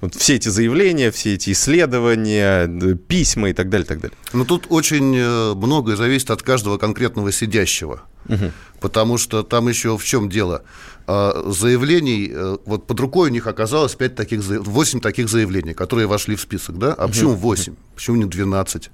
вот 0.04 0.14
все 0.14 0.36
эти 0.36 0.48
заявления, 0.48 1.10
все 1.10 1.34
эти 1.34 1.52
исследования, 1.52 2.96
письма 2.96 3.50
и 3.50 3.52
так 3.52 3.68
далее, 3.70 3.86
так 3.86 4.00
далее. 4.00 4.16
Ну, 4.32 4.44
тут 4.44 4.66
очень 4.68 5.16
э, 5.16 5.54
многое 5.54 5.96
зависит 5.96 6.30
от 6.30 6.42
каждого 6.42 6.78
конкретного 6.78 7.32
сидящего. 7.32 8.02
Угу. 8.28 8.52
Потому 8.80 9.18
что 9.18 9.42
там 9.42 9.68
еще 9.68 9.96
в 9.96 10.04
чем 10.04 10.28
дело? 10.28 10.62
А, 11.06 11.44
заявлений, 11.50 12.30
э, 12.32 12.56
вот 12.66 12.86
под 12.86 13.00
рукой 13.00 13.30
у 13.30 13.32
них 13.32 13.46
оказалось 13.46 13.94
5 13.94 14.14
таких, 14.14 14.40
8 14.42 15.00
таких 15.00 15.28
заявлений, 15.28 15.74
которые 15.74 16.06
вошли 16.06 16.36
в 16.36 16.40
список, 16.40 16.78
да? 16.78 16.92
А 16.92 17.08
почему 17.08 17.34
8? 17.34 17.74
Почему 17.94 18.16
не 18.16 18.24
12? 18.24 18.90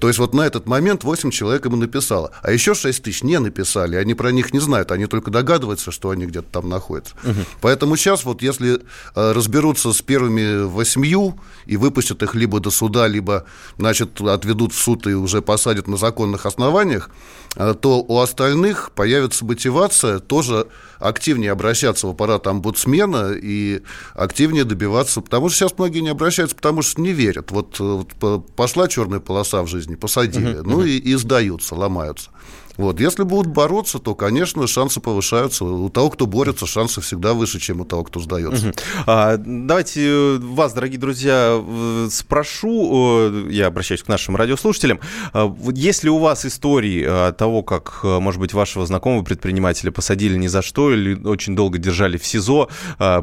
То 0.00 0.08
есть 0.08 0.18
вот 0.18 0.34
на 0.34 0.42
этот 0.42 0.66
момент 0.66 1.04
8 1.04 1.30
человек 1.30 1.64
ему 1.64 1.76
написало. 1.76 2.30
А 2.42 2.52
еще 2.52 2.74
6 2.74 3.02
тысяч 3.02 3.22
не 3.22 3.38
написали. 3.38 3.96
Они 3.96 4.14
про 4.14 4.30
них 4.32 4.52
не 4.52 4.60
знают. 4.60 4.92
Они 4.92 5.06
только 5.06 5.30
догадываются, 5.30 5.90
что 5.90 6.10
они 6.10 6.26
где-то 6.26 6.48
там 6.50 6.68
находятся. 6.68 7.14
Угу. 7.24 7.40
Поэтому 7.60 7.96
сейчас 7.96 8.24
вот 8.24 8.42
если 8.42 8.80
э, 9.14 9.32
разберутся 9.32 9.92
с 9.92 10.02
первыми 10.02 10.64
восьмью 10.64 11.38
и 11.66 11.76
выпустят 11.76 12.22
их 12.22 12.34
либо 12.34 12.60
до 12.60 12.70
суда, 12.70 13.06
либо, 13.06 13.44
значит, 13.78 14.20
отведут 14.20 14.72
в 14.72 14.78
суд 14.78 15.06
и 15.06 15.14
уже 15.14 15.42
посадят 15.42 15.88
на 15.88 15.96
законных 15.96 16.46
основаниях, 16.46 17.10
э, 17.56 17.74
то 17.80 18.00
у 18.00 18.18
остальных 18.20 18.92
появится 18.92 19.44
мотивация 19.44 20.18
тоже 20.18 20.66
активнее 20.98 21.52
обращаться 21.52 22.06
в 22.06 22.10
аппарат 22.10 22.46
омбудсмена 22.46 23.32
и 23.32 23.82
активнее 24.14 24.64
добиваться, 24.64 25.20
потому 25.20 25.48
что 25.48 25.58
сейчас 25.58 25.78
многие 25.78 26.00
не 26.00 26.08
обращаются, 26.08 26.56
потому 26.56 26.82
что 26.82 27.00
не 27.00 27.12
верят. 27.12 27.50
Вот, 27.50 27.78
вот 27.78 28.14
пошла 28.54 28.88
черная 28.88 29.20
полоса 29.20 29.62
в 29.62 29.68
жизни, 29.68 29.87
посадили, 29.96 30.56
uh-huh, 30.56 30.62
ну. 30.64 30.82
И, 30.82 30.98
и 30.98 31.14
сдаются, 31.14 31.74
ломаются. 31.74 32.30
Вот. 32.78 33.00
Если 33.00 33.24
будут 33.24 33.48
бороться, 33.48 33.98
то, 33.98 34.14
конечно, 34.14 34.66
шансы 34.68 35.00
повышаются. 35.00 35.64
У 35.64 35.90
того, 35.90 36.10
кто 36.10 36.26
борется, 36.26 36.64
шансы 36.64 37.00
всегда 37.00 37.34
выше, 37.34 37.58
чем 37.58 37.80
у 37.80 37.84
того, 37.84 38.04
кто 38.04 38.20
сдается. 38.20 38.68
Угу. 38.68 38.74
А, 39.06 39.36
давайте 39.36 40.00
э, 40.06 40.38
вас, 40.38 40.72
дорогие 40.72 41.00
друзья, 41.00 41.60
спрошу, 42.08 43.48
я 43.48 43.66
обращаюсь 43.66 44.02
к 44.04 44.08
нашим 44.08 44.36
радиослушателям, 44.36 45.00
а, 45.32 45.52
есть 45.74 46.04
ли 46.04 46.10
у 46.10 46.18
вас 46.18 46.46
истории 46.46 47.04
а, 47.06 47.32
того, 47.32 47.64
как, 47.64 48.00
э, 48.04 48.20
может 48.20 48.40
быть, 48.40 48.54
вашего 48.54 48.86
знакомого 48.86 49.24
предпринимателя 49.24 49.90
посадили 49.90 50.36
ни 50.36 50.46
за 50.46 50.62
что 50.62 50.94
или 50.94 51.14
очень 51.26 51.56
долго 51.56 51.78
держали 51.78 52.16
в 52.16 52.24
СИЗО, 52.24 52.68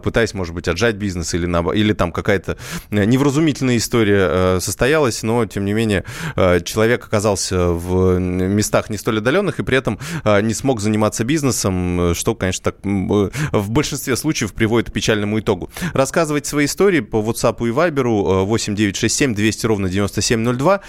пытаясь, 0.04 0.34
может 0.34 0.54
быть, 0.54 0.68
отжать 0.68 0.96
бизнес 0.96 1.34
или, 1.34 1.46
на, 1.46 1.60
или 1.72 1.94
там 1.94 2.12
какая-то 2.12 2.58
э, 2.90 3.06
невразумительная 3.06 3.78
история 3.78 4.60
состоялась, 4.60 5.24
но, 5.24 5.46
тем 5.46 5.64
не 5.64 5.72
менее, 5.72 6.04
человек 6.36 7.06
оказался 7.06 7.70
в 7.70 8.20
местах 8.20 8.90
не 8.90 8.98
столь 8.98 9.20
отдаленных, 9.20 9.45
заключенных 9.46 9.60
и 9.60 9.64
при 9.64 9.78
этом 9.78 10.00
а, 10.24 10.42
не 10.42 10.54
смог 10.54 10.82
заниматься 10.82 11.24
бизнесом, 11.24 12.14
что, 12.16 12.36
конечно, 12.36 12.64
так, 12.64 12.76
в 12.84 13.70
большинстве 13.70 14.16
случаев 14.16 14.54
приводит 14.54 14.90
к 14.90 14.94
печальному 14.94 15.40
итогу. 15.40 15.70
Рассказывать 15.94 16.46
свои 16.46 16.66
истории 16.66 17.02
по 17.02 17.18
WhatsApp 17.18 17.58
и 17.68 17.72
Viber 17.72 18.46
8967 18.46 19.36
200 19.36 19.66
ровно 19.66 19.90
9702. 19.90 20.82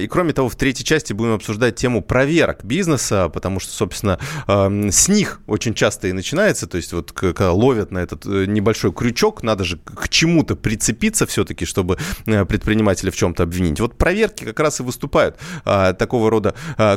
И 0.00 0.06
кроме 0.06 0.32
того, 0.32 0.48
в 0.48 0.56
третьей 0.56 0.84
части 0.84 1.12
будем 1.12 1.34
обсуждать 1.34 1.76
тему 1.76 2.02
проверок 2.02 2.64
бизнеса, 2.64 3.28
потому 3.28 3.60
что, 3.60 3.72
собственно, 3.72 4.18
с 4.46 5.08
них 5.08 5.40
очень 5.46 5.74
часто 5.74 6.08
и 6.08 6.12
начинается, 6.12 6.66
то 6.66 6.76
есть 6.76 6.92
вот 6.92 7.12
когда 7.12 7.52
ловят 7.52 7.90
на 7.90 7.98
этот 7.98 8.26
э, 8.26 8.46
небольшой 8.46 8.92
крючок, 8.92 9.42
надо 9.42 9.64
же 9.64 9.78
к 9.78 10.08
чему-то 10.08 10.56
прицепиться 10.56 11.26
все-таки, 11.26 11.64
чтобы 11.64 11.98
э, 12.26 12.44
предпринимателя 12.44 13.10
в 13.10 13.16
чем-то 13.16 13.42
обвинить. 13.42 13.80
Вот 13.80 13.96
проверки 13.96 14.44
как 14.44 14.60
раз 14.60 14.80
и 14.80 14.82
выступают 14.82 15.36
такого 15.64 16.30
рода 16.30 16.54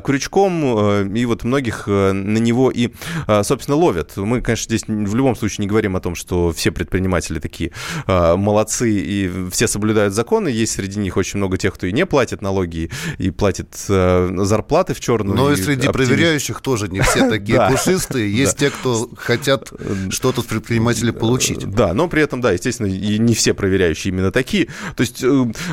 крючком, 0.10 0.63
э, 0.65 0.98
и 1.01 1.25
вот 1.25 1.43
многих 1.43 1.83
э, 1.88 2.12
на 2.12 2.38
него 2.38 2.71
и, 2.71 2.89
э, 3.27 3.43
собственно, 3.43 3.77
ловят. 3.77 4.15
Мы, 4.17 4.41
конечно, 4.41 4.65
здесь 4.65 4.83
в 4.88 5.15
любом 5.15 5.35
случае 5.35 5.63
не 5.65 5.67
говорим 5.67 5.95
о 5.95 5.99
том, 5.99 6.15
что 6.15 6.51
все 6.51 6.71
предприниматели 6.71 7.39
такие 7.39 7.71
э, 8.07 8.35
молодцы 8.35 8.91
и 8.91 9.49
все 9.51 9.67
соблюдают 9.67 10.13
законы. 10.13 10.49
Есть 10.49 10.73
среди 10.73 10.99
них 10.99 11.17
очень 11.17 11.38
много 11.38 11.57
тех, 11.57 11.73
кто 11.73 11.88
и 11.88 11.91
не 11.91 12.05
платит 12.05 12.41
налоги, 12.41 12.89
и 13.17 13.31
платит 13.31 13.75
зарплаты 13.75 14.93
в 14.93 14.99
черную. 14.99 15.35
Но 15.35 15.51
и, 15.51 15.55
среди 15.55 15.88
оптимист. 15.88 16.12
проверяющих 16.12 16.62
тоже 16.62 16.88
не 16.88 17.01
все 17.01 17.29
такие 17.29 17.69
пушистые. 17.69 18.31
Есть 18.31 18.57
те, 18.57 18.69
кто 18.69 19.09
хотят 19.17 19.71
что-то 20.09 20.41
с 20.41 20.45
предпринимателя 20.45 21.13
получить. 21.13 21.69
Да, 21.69 21.93
но 21.93 22.07
при 22.07 22.21
этом, 22.21 22.41
да, 22.41 22.51
естественно, 22.51 22.88
и 22.88 23.17
не 23.17 23.33
все 23.33 23.53
проверяющие 23.53 24.13
именно 24.13 24.31
такие. 24.31 24.67
То 24.95 25.01
есть 25.01 25.23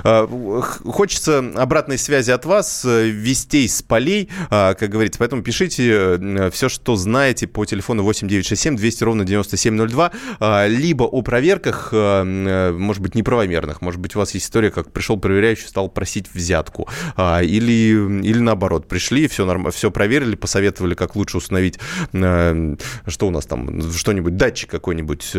хочется 0.02 1.38
обратной 1.56 1.98
связи 1.98 2.30
от 2.30 2.44
вас, 2.44 2.84
вестей 2.84 3.68
с 3.68 3.82
полей, 3.82 4.28
как 4.50 4.88
говорится, 4.88 5.05
говорится. 5.06 5.18
Поэтому 5.18 5.42
пишите 5.42 6.18
э, 6.20 6.50
все, 6.50 6.68
что 6.68 6.96
знаете 6.96 7.46
по 7.46 7.64
телефону 7.64 8.02
8967 8.02 8.76
200 8.76 9.04
ровно 9.04 9.24
9702, 9.24 10.12
а, 10.40 10.66
либо 10.66 11.04
о 11.04 11.22
проверках, 11.22 11.90
э, 11.92 11.96
э, 11.96 12.72
может 12.72 13.02
быть, 13.02 13.14
неправомерных. 13.14 13.80
Может 13.82 14.00
быть, 14.00 14.16
у 14.16 14.18
вас 14.18 14.34
есть 14.34 14.46
история, 14.46 14.70
как 14.70 14.92
пришел 14.92 15.16
проверяющий, 15.18 15.68
стал 15.68 15.88
просить 15.88 16.26
взятку. 16.32 16.88
А, 17.16 17.42
или, 17.42 18.22
или 18.22 18.38
наоборот, 18.38 18.88
пришли, 18.88 19.28
все, 19.28 19.44
норм... 19.44 19.70
все 19.70 19.90
проверили, 19.90 20.36
посоветовали, 20.36 20.94
как 20.94 21.16
лучше 21.16 21.38
установить, 21.38 21.78
что 22.12 23.26
у 23.26 23.30
нас 23.30 23.46
там, 23.46 23.92
что-нибудь, 23.92 24.36
датчик 24.36 24.70
какой-нибудь 24.70 25.32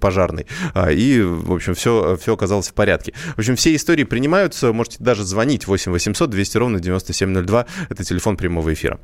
пожарный. 0.00 0.46
А, 0.74 0.90
и, 0.90 1.20
в 1.20 1.52
общем, 1.52 1.74
все, 1.74 2.16
все 2.20 2.34
оказалось 2.34 2.68
в 2.68 2.74
порядке. 2.74 3.12
В 3.36 3.38
общем, 3.38 3.56
все 3.56 3.74
истории 3.74 4.04
принимаются. 4.04 4.72
Можете 4.72 4.96
даже 5.00 5.24
звонить 5.24 5.66
8 5.66 5.92
800 5.92 6.30
200 6.30 6.56
ровно 6.58 6.80
9702. 6.80 7.66
Это 7.88 8.04
телефон 8.04 8.36
прямого 8.36 8.55
прямого 8.56 8.72
эфира. 8.72 8.98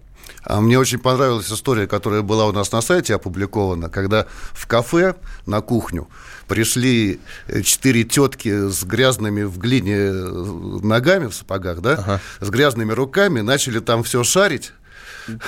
А 0.44 0.60
мне 0.60 0.78
очень 0.78 0.98
понравилась 0.98 1.52
история, 1.52 1.86
которая 1.86 2.22
была 2.22 2.46
у 2.46 2.52
нас 2.52 2.72
на 2.72 2.80
сайте 2.80 3.14
опубликована, 3.14 3.88
когда 3.88 4.26
в 4.52 4.66
кафе 4.66 5.14
на 5.46 5.60
кухню 5.60 6.08
пришли 6.48 7.20
э, 7.46 7.62
четыре 7.62 8.04
тетки 8.04 8.68
с 8.68 8.82
грязными 8.84 9.44
в 9.44 9.58
глине 9.58 9.96
э, 9.96 10.80
ногами 10.82 11.26
в 11.26 11.34
сапогах, 11.34 11.80
да, 11.80 11.92
ага. 11.92 12.20
с 12.40 12.48
грязными 12.50 12.92
руками, 12.92 13.40
начали 13.40 13.80
там 13.80 14.02
все 14.02 14.24
шарить 14.24 14.72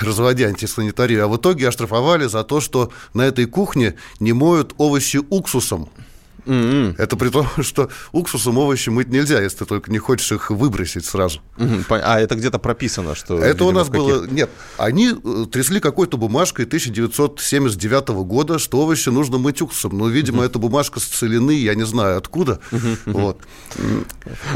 разводя 0.00 0.46
антисанитарию, 0.46 1.24
а 1.24 1.28
в 1.28 1.36
итоге 1.36 1.68
оштрафовали 1.68 2.26
за 2.28 2.44
то, 2.44 2.60
что 2.60 2.92
на 3.12 3.22
этой 3.22 3.46
кухне 3.46 3.94
не 4.20 4.32
моют 4.32 4.72
овощи 4.78 5.20
уксусом. 5.30 5.88
Mm-hmm. 6.46 6.96
Это 6.98 7.16
при 7.16 7.28
том, 7.28 7.46
что 7.62 7.88
уксусом 8.12 8.58
овощи 8.58 8.90
мыть 8.90 9.08
нельзя, 9.08 9.40
если 9.40 9.58
ты 9.58 9.64
только 9.66 9.90
не 9.90 9.98
хочешь 9.98 10.30
их 10.32 10.50
выбросить 10.50 11.04
сразу. 11.04 11.40
Mm-hmm. 11.56 12.00
А 12.02 12.20
это 12.20 12.34
где-то 12.34 12.58
прописано, 12.58 13.14
что... 13.14 13.38
Это 13.38 13.48
видимо, 13.48 13.68
у 13.68 13.72
нас 13.72 13.88
было... 13.88 14.26
Нет, 14.26 14.50
они 14.76 15.12
э, 15.12 15.46
трясли 15.50 15.80
какой-то 15.80 16.16
бумажкой 16.16 16.66
1979 16.66 18.08
года, 18.24 18.58
что 18.58 18.78
овощи 18.78 19.08
нужно 19.08 19.38
мыть 19.38 19.62
уксусом. 19.62 19.96
Но, 19.98 20.08
видимо, 20.08 20.42
mm-hmm. 20.42 20.46
эта 20.46 20.58
бумажка 20.58 21.00
с 21.00 21.04
целины, 21.04 21.52
я 21.52 21.74
не 21.74 21.84
знаю 21.84 22.18
откуда. 22.18 22.60
Mm-hmm. 22.70 22.96
Вот. 23.06 23.38
Ну 23.78 24.04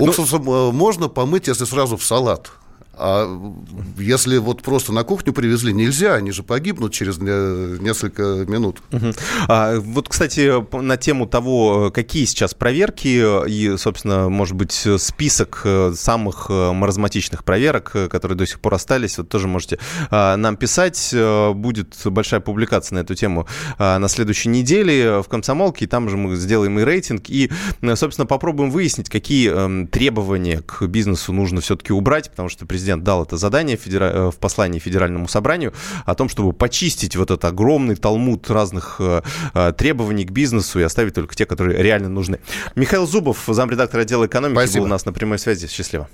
уксусом 0.05 0.45
ну... 0.45 0.73
можно 0.73 1.09
помыть, 1.09 1.49
если 1.49 1.65
сразу 1.65 1.97
в 1.97 2.05
салат. 2.05 2.51
А 2.99 3.53
если 3.99 4.39
вот 4.39 4.63
просто 4.63 4.93
на 4.93 5.05
кухню 5.05 5.33
привезли, 5.33 5.73
нельзя, 5.73 6.15
они 6.15 6.33
же 6.33 6.43
погибнут 6.43 6.93
через 6.93 7.19
несколько 7.19 8.45
минут. 8.47 8.83
Угу. 8.93 9.13
А, 9.49 9.79
вот, 9.79 10.09
кстати, 10.09 10.53
на 10.77 10.97
тему 10.97 11.27
того, 11.27 11.91
какие 11.93 12.25
сейчас 12.25 12.55
проверки 12.55 13.49
и, 13.49 13.77
собственно, 13.77 14.29
может 14.29 14.57
быть, 14.57 14.87
список 14.99 15.63
э, 15.65 15.93
самых 15.95 16.47
э, 16.49 16.73
маразматичных 16.73 17.45
проверок, 17.45 17.93
э, 17.95 18.09
которые 18.09 18.37
до 18.37 18.47
сих 18.47 18.61
пор 18.61 18.75
остались, 18.75 19.19
вот 19.19 19.29
тоже 19.29 19.49
можете 19.49 19.79
а, 20.11 20.37
нам 20.37 20.57
писать. 20.57 21.15
Будет 21.55 21.97
большая 22.05 22.41
публикация 22.41 22.97
на 22.97 23.01
эту 23.01 23.15
тему 23.15 23.47
а, 23.79 23.99
на 23.99 24.09
следующей 24.09 24.49
неделе 24.49 25.23
в 25.23 25.29
«Комсомолке», 25.29 25.85
и 25.85 25.89
там 25.89 26.09
же 26.09 26.17
мы 26.17 26.35
сделаем 26.37 26.79
и 26.79 26.85
рейтинг, 26.85 27.29
и, 27.29 27.51
собственно, 27.95 28.27
попробуем 28.27 28.71
выяснить, 28.71 29.09
какие 29.09 29.51
эм, 29.51 29.87
требования 29.87 30.63
к 30.63 30.87
бизнесу 30.87 31.33
нужно 31.33 31.61
все-таки 31.61 31.93
убрать, 31.93 32.31
потому 32.31 32.49
что 32.49 32.67
президент 32.67 32.88
президент 32.89 33.05
дал 33.05 33.23
это 33.23 33.37
задание 33.37 33.77
федера... 33.77 34.05
Э, 34.05 34.31
в 34.31 34.39
послании 34.39 34.79
Федеральному 34.79 35.29
собранию 35.29 35.73
о 36.07 36.15
том, 36.15 36.29
чтобы 36.29 36.53
почистить 36.53 37.17
вот 37.17 37.31
этот 37.31 37.45
огромный 37.45 37.97
талмуд 37.97 38.49
разных 38.51 38.97
э, 39.01 39.23
э, 39.55 39.73
требований 39.77 40.25
к 40.25 40.31
бизнесу 40.31 40.81
и 40.81 40.83
оставить 40.83 41.15
только 41.15 41.35
те, 41.35 41.45
которые 41.45 41.83
реально 41.83 42.09
нужны. 42.09 42.39
Михаил 42.75 43.07
Зубов, 43.07 43.45
замредактор 43.47 44.01
отдела 44.01 44.27
экономики, 44.27 44.59
Спасибо. 44.59 44.81
был 44.81 44.87
у 44.87 44.89
нас 44.89 45.07
на 45.07 45.13
прямой 45.13 45.39
связи. 45.39 45.67
Счастливо. 45.67 46.09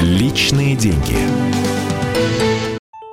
Личные 0.00 0.76
деньги. 0.76 1.16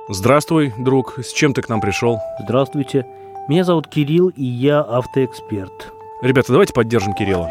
Здравствуй, 0.08 0.72
друг. 0.78 1.18
С 1.18 1.32
чем 1.32 1.52
ты 1.52 1.62
к 1.62 1.68
нам 1.68 1.80
пришел? 1.80 2.18
Здравствуйте. 2.40 3.06
Меня 3.48 3.64
зовут 3.64 3.88
Кирилл, 3.88 4.28
и 4.28 4.44
я 4.44 4.80
автоэксперт. 4.80 5.92
Ребята, 6.22 6.52
давайте 6.52 6.72
поддержим 6.72 7.14
Кирилла. 7.14 7.50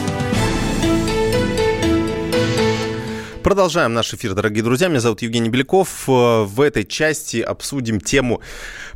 Продолжаем 3.43 3.95
наш 3.95 4.13
эфир, 4.13 4.35
дорогие 4.35 4.63
друзья. 4.63 4.87
Меня 4.87 4.99
зовут 4.99 5.23
Евгений 5.23 5.49
Беляков. 5.49 6.03
В 6.05 6.61
этой 6.61 6.83
части 6.85 7.37
обсудим 7.37 7.99
тему 7.99 8.39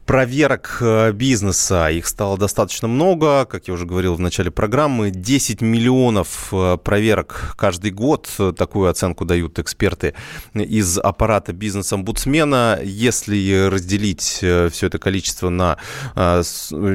проверок 0.05 0.77
э, 0.81 1.11
бизнеса. 1.11 1.89
Их 1.89 2.07
стало 2.07 2.37
достаточно 2.37 2.87
много, 2.87 3.45
как 3.45 3.67
я 3.67 3.73
уже 3.73 3.85
говорил 3.85 4.15
в 4.15 4.19
начале 4.19 4.51
программы, 4.51 5.09
10 5.09 5.61
миллионов 5.61 6.49
э, 6.51 6.77
проверок 6.77 7.55
каждый 7.57 7.91
год. 7.91 8.29
Такую 8.57 8.89
оценку 8.89 9.25
дают 9.25 9.57
эксперты 9.59 10.13
из 10.53 10.97
аппарата 10.99 11.53
бизнес-омбудсмена. 11.53 12.79
Если 12.83 13.67
разделить 13.67 14.21
все 14.21 14.87
это 14.87 14.99
количество 14.99 15.49
на 15.49 15.77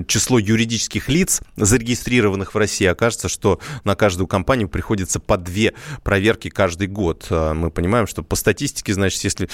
число 0.06 0.38
юридических 0.38 1.08
лиц, 1.08 1.40
зарегистрированных 1.56 2.54
в 2.54 2.58
России, 2.58 2.86
окажется, 2.86 3.28
что 3.28 3.60
на 3.84 3.96
каждую 3.96 4.26
компанию 4.26 4.68
приходится 4.68 5.20
по 5.20 5.36
две 5.36 5.74
проверки 6.02 6.48
каждый 6.48 6.86
год. 6.86 7.26
Мы 7.30 7.70
понимаем, 7.70 8.06
что 8.06 8.22
по 8.22 8.36
статистике, 8.36 8.94
значит, 8.94 9.22
если 9.24 9.48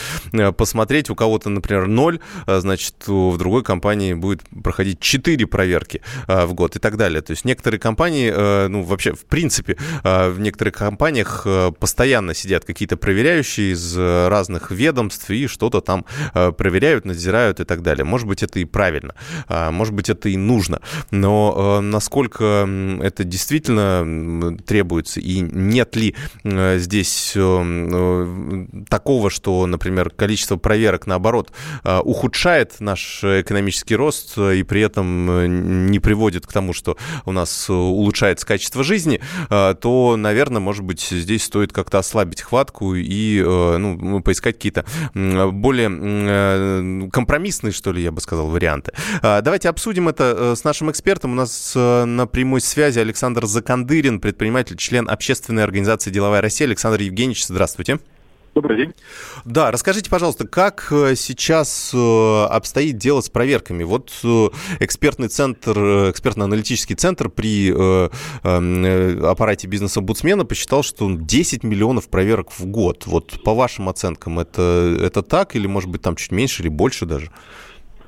посмотреть, 0.52 1.10
у 1.10 1.14
кого-то, 1.14 1.48
например, 1.48 1.86
ноль, 1.86 2.20
значит, 2.46 2.94
в 3.06 3.36
другой 3.46 3.62
компании 3.62 4.12
будет 4.12 4.42
проходить 4.64 4.98
4 4.98 5.46
проверки 5.46 6.02
а, 6.26 6.46
в 6.46 6.54
год 6.54 6.74
и 6.74 6.80
так 6.80 6.96
далее. 6.96 7.22
То 7.22 7.30
есть 7.30 7.44
некоторые 7.44 7.78
компании, 7.78 8.32
а, 8.34 8.66
ну, 8.66 8.82
вообще, 8.82 9.12
в 9.12 9.24
принципе, 9.24 9.76
а, 10.02 10.30
в 10.30 10.40
некоторых 10.40 10.74
компаниях 10.74 11.46
постоянно 11.78 12.34
сидят 12.34 12.64
какие-то 12.64 12.96
проверяющие 12.96 13.72
из 13.72 13.96
разных 13.96 14.72
ведомств 14.72 15.30
и 15.30 15.46
что-то 15.46 15.80
там 15.80 16.04
проверяют, 16.32 17.04
надзирают 17.04 17.60
и 17.60 17.64
так 17.64 17.82
далее. 17.82 18.04
Может 18.04 18.26
быть, 18.26 18.42
это 18.42 18.58
и 18.58 18.64
правильно, 18.64 19.14
может 19.48 19.94
быть, 19.94 20.10
это 20.10 20.28
и 20.28 20.36
нужно. 20.36 20.80
Но 21.12 21.80
насколько 21.80 22.68
это 23.00 23.22
действительно 23.22 24.56
требуется 24.66 25.20
и 25.20 25.38
нет 25.38 25.94
ли 25.94 26.16
здесь 26.42 27.36
такого, 28.88 29.30
что, 29.30 29.66
например, 29.66 30.10
количество 30.10 30.56
проверок, 30.56 31.06
наоборот, 31.06 31.52
ухудшает 31.84 32.80
наш 32.80 33.24
экономический 33.40 33.96
рост 33.96 34.36
и 34.38 34.62
при 34.62 34.82
этом 34.82 35.30
э, 35.30 35.46
не 35.46 35.98
приводит 35.98 36.46
к 36.46 36.52
тому, 36.52 36.72
что 36.72 36.96
у 37.24 37.32
нас 37.32 37.68
улучшается 37.70 38.46
качество 38.46 38.82
жизни, 38.82 39.20
э, 39.50 39.74
то, 39.80 40.16
наверное, 40.16 40.60
может 40.60 40.84
быть, 40.84 41.00
здесь 41.00 41.44
стоит 41.44 41.72
как-то 41.72 41.98
ослабить 41.98 42.42
хватку 42.42 42.94
и 42.94 43.42
э, 43.44 43.76
ну, 43.76 44.20
поискать 44.20 44.56
какие-то 44.56 44.84
более 45.14 47.10
компромиссные, 47.10 47.72
что 47.72 47.92
ли, 47.92 48.02
я 48.02 48.12
бы 48.12 48.20
сказал, 48.20 48.48
варианты. 48.48 48.92
Давайте 49.22 49.68
обсудим 49.68 50.08
это 50.08 50.54
с 50.56 50.64
нашим 50.64 50.90
экспертом. 50.90 51.32
У 51.32 51.34
нас 51.34 51.72
на 51.74 52.26
прямой 52.26 52.60
связи 52.60 52.98
Александр 52.98 53.46
Закандырин, 53.46 54.20
предприниматель, 54.20 54.76
член 54.76 55.08
общественной 55.08 55.64
организации 55.64 56.10
«Деловая 56.10 56.40
Россия». 56.40 56.66
Александр 56.66 57.00
Евгеньевич, 57.00 57.46
здравствуйте. 57.46 57.98
Добрый 58.56 58.78
день. 58.78 58.94
Да, 59.44 59.70
расскажите, 59.70 60.08
пожалуйста, 60.08 60.48
как 60.48 60.88
э, 60.90 61.14
сейчас 61.14 61.90
э, 61.92 62.44
обстоит 62.44 62.96
дело 62.96 63.20
с 63.20 63.28
проверками? 63.28 63.84
Вот 63.84 64.10
э, 64.24 64.48
экспертный 64.80 65.28
центр, 65.28 65.78
экспертно-аналитический 66.10 66.96
центр 66.96 67.28
при 67.28 67.68
эм, 67.70 69.24
аппарате 69.26 69.66
бизнес-омбудсмена 69.66 70.46
посчитал, 70.46 70.82
что 70.82 71.06
10 71.12 71.64
миллионов 71.64 72.08
проверок 72.08 72.50
в 72.50 72.64
год. 72.64 73.04
Вот 73.04 73.42
по 73.44 73.52
вашим 73.52 73.90
оценкам 73.90 74.38
это, 74.38 74.96
это 75.02 75.20
так 75.20 75.54
или, 75.54 75.66
может 75.66 75.90
быть, 75.90 76.00
там 76.00 76.16
чуть 76.16 76.32
меньше 76.32 76.62
или 76.62 76.70
больше 76.70 77.04
даже? 77.04 77.30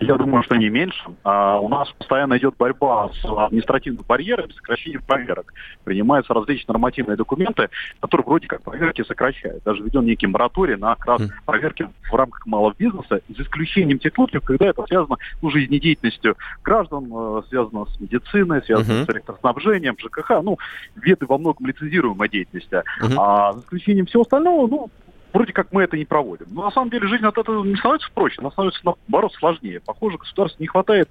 Я 0.01 0.17
думаю, 0.17 0.43
что 0.45 0.57
не 0.57 0.69
меньше. 0.69 1.03
А 1.25 1.59
у 1.59 1.69
нас 1.69 1.91
постоянно 1.99 2.39
идет 2.39 2.55
борьба 2.57 3.11
с 3.11 3.25
административным 3.25 4.05
барьером, 4.07 4.51
сокращением 4.53 5.03
проверок. 5.03 5.53
Принимаются 5.85 6.35
различные 6.35 6.75
нормативные 6.75 7.17
документы, 7.17 7.69
которые 8.01 8.25
вроде 8.25 8.47
как 8.47 8.63
проверки 8.63 9.03
сокращают. 9.03 9.63
Даже 9.65 9.83
введен 9.83 10.05
некий 10.05 10.27
мораторий 10.27 10.77
на 10.77 10.95
как 10.95 11.07
раз 11.07 11.31
проверки 11.45 11.89
в 12.11 12.15
рамках 12.15 12.47
малого 12.47 12.75
бизнеса, 12.79 13.21
за 13.29 13.43
исключением 13.43 13.99
тех 13.99 14.15
случаев, 14.15 14.45
когда 14.45 14.67
это 14.67 14.85
связано 14.87 15.17
ну, 15.43 15.51
жизнедеятельностью 15.51 16.37
граждан, 16.63 17.11
э, 17.13 17.43
связано 17.49 17.87
с 17.87 18.01
медициной, 18.01 18.63
связано 18.63 19.01
uh-huh. 19.01 19.07
с 19.07 19.11
электроснабжением, 19.11 19.97
ЖКХ, 19.99 20.43
ну, 20.43 20.59
виды 20.97 21.27
во 21.27 21.39
многом 21.39 21.67
лицензируемой 21.67 22.29
деятельности. 22.29 22.83
Uh-huh. 23.03 23.15
А 23.17 23.53
за 23.53 23.61
исключением 23.61 24.07
всего 24.07 24.23
остального, 24.23 24.67
ну, 24.69 24.91
вроде 25.33 25.53
как 25.53 25.73
мы 25.73 25.83
это 25.83 25.97
не 25.97 26.05
проводим. 26.05 26.47
Но 26.51 26.65
на 26.65 26.71
самом 26.71 26.91
деле 26.91 27.07
жизнь 27.09 27.25
от 27.25 27.37
этого 27.39 27.65
не 27.65 27.77
становится 27.77 28.11
проще, 28.13 28.37
она 28.41 28.51
становится, 28.51 28.81
наоборот, 28.85 29.33
сложнее. 29.35 29.81
Похоже, 29.81 30.19
государству 30.19 30.61
не 30.61 30.67
хватает 30.67 31.09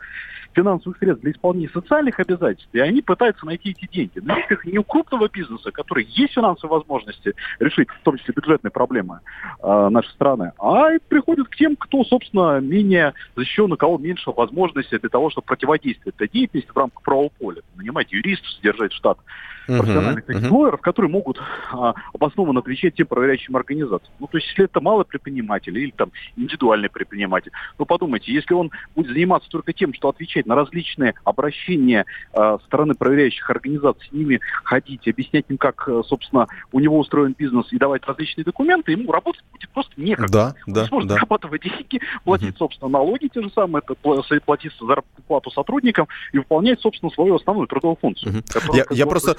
финансовых 0.58 0.98
средств 0.98 1.22
для 1.22 1.32
исполнения 1.32 1.70
социальных 1.70 2.20
обязательств, 2.20 2.74
и 2.74 2.80
они 2.80 3.02
пытаются 3.02 3.46
найти 3.46 3.72
эти 3.72 3.88
деньги. 3.92 4.20
Но 4.24 4.38
их 4.38 4.66
не 4.66 4.80
у 4.80 4.84
крупного 4.84 5.30
бизнеса, 5.30 5.72
который 5.72 6.06
есть 6.06 6.34
финансовые 6.34 6.80
возможности 6.80 7.34
решить, 7.60 7.90
в 7.90 8.04
том 8.04 8.18
числе 8.18 8.34
бюджетные 8.36 8.72
проблемы 8.72 9.20
э, 9.62 9.90
нашей 9.90 10.10
страны, 10.10 10.54
а 10.60 10.94
и 10.94 11.00
приходят 11.00 11.48
к 11.48 11.56
тем, 11.56 11.76
кто, 11.76 12.04
собственно, 12.04 12.60
менее 12.60 13.14
защищен, 13.36 13.72
у 13.72 13.78
кого 13.78 14.00
меньше 14.00 14.32
возможностей 14.32 14.98
для 14.98 15.10
того, 15.10 15.30
чтобы 15.30 15.46
противодействовать 15.46 16.16
этой 16.16 16.28
деятельности 16.28 16.72
в 16.72 16.78
рамках 16.78 17.04
правового 17.04 17.30
поля. 17.40 17.62
Нанимать 17.76 18.12
юристов, 18.12 18.50
содержать 18.52 18.94
штат 18.94 19.20
профессиональных 19.68 20.24
uh-huh, 20.30 20.42
uh-huh. 20.42 20.58
лоеров, 20.58 20.82
которые 20.82 21.12
могут 21.12 21.40
а, 21.72 21.94
обоснованно 22.14 22.62
отвечать 22.62 22.96
тем 22.96 23.08
проверяющим 23.08 23.56
организациям. 23.56 24.14
Ну, 24.20 24.28
то 24.28 24.38
есть, 24.38 24.48
если 24.50 24.66
это 24.66 24.80
малый 24.80 25.06
предприниматель 25.06 25.78
или 25.78 25.92
там 25.92 26.12
индивидуальный 26.36 26.90
предприниматель, 26.90 27.52
ну, 27.78 27.86
подумайте, 27.86 28.34
если 28.34 28.54
он 28.54 28.72
будет 28.96 29.12
заниматься 29.12 29.50
только 29.50 29.74
тем, 29.74 29.94
что 29.94 30.10
отвечать 30.10 30.46
на 30.48 30.56
различные 30.56 31.14
обращения 31.24 32.06
а, 32.34 32.58
стороны 32.66 32.96
проверяющих 32.96 33.50
организаций, 33.50 34.08
с 34.10 34.12
ними 34.12 34.40
ходить, 34.64 35.08
объяснять 35.08 35.46
им, 35.50 35.58
как, 35.58 35.88
э, 35.88 36.02
собственно, 36.08 36.48
у 36.72 36.80
него 36.80 36.98
устроен 37.00 37.36
бизнес 37.38 37.72
и 37.72 37.78
давать 37.78 38.06
различные 38.06 38.44
документы, 38.46 38.94
ему 38.94 39.12
работать 39.12 39.44
будет 39.52 39.70
просто 39.70 39.94
некогда. 39.98 40.56
Да, 40.66 40.74
да, 40.74 40.82
он 40.82 40.88
сможет 40.88 41.10
да. 41.10 41.16
зарабатывать 41.16 41.62
деньги, 41.62 42.02
платить, 42.24 42.56
uh-huh. 42.56 42.58
собственно, 42.58 42.90
налоги 42.90 43.28
те 43.28 43.42
же 43.42 43.50
самые, 43.52 43.84
это 43.86 43.96
платить 44.42 44.72
заработную 44.80 45.24
плату 45.28 45.52
сотрудникам 45.52 46.08
и 46.32 46.38
выполнять, 46.38 46.80
собственно, 46.80 47.12
свою 47.12 47.36
основную 47.36 47.68
трудовую 47.68 47.98
функцию. 48.00 48.44
Которая, 48.52 48.86
я, 48.90 48.96
я 48.96 49.06
просто 49.06 49.36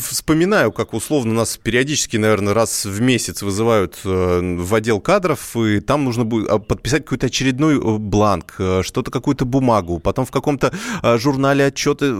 Вспоминаю, 0.00 0.72
как 0.72 0.94
условно 0.94 1.32
нас 1.32 1.56
периодически, 1.56 2.16
наверное, 2.16 2.54
раз 2.54 2.84
в 2.84 3.00
месяц 3.00 3.42
вызывают 3.42 3.98
э, 4.04 4.56
в 4.58 4.74
отдел 4.74 5.00
кадров, 5.00 5.56
и 5.56 5.80
там 5.80 6.04
нужно 6.04 6.24
будет 6.24 6.48
а, 6.48 6.58
подписать 6.58 7.04
какой-то 7.04 7.26
очередной 7.26 7.76
э, 7.76 7.98
бланк, 7.98 8.54
э, 8.58 8.82
что-то, 8.82 9.10
какую-то 9.10 9.44
бумагу, 9.44 9.79
потом 9.82 10.26
в 10.26 10.30
каком-то 10.30 10.72
журнале 11.02 11.66
отчеты 11.66 12.14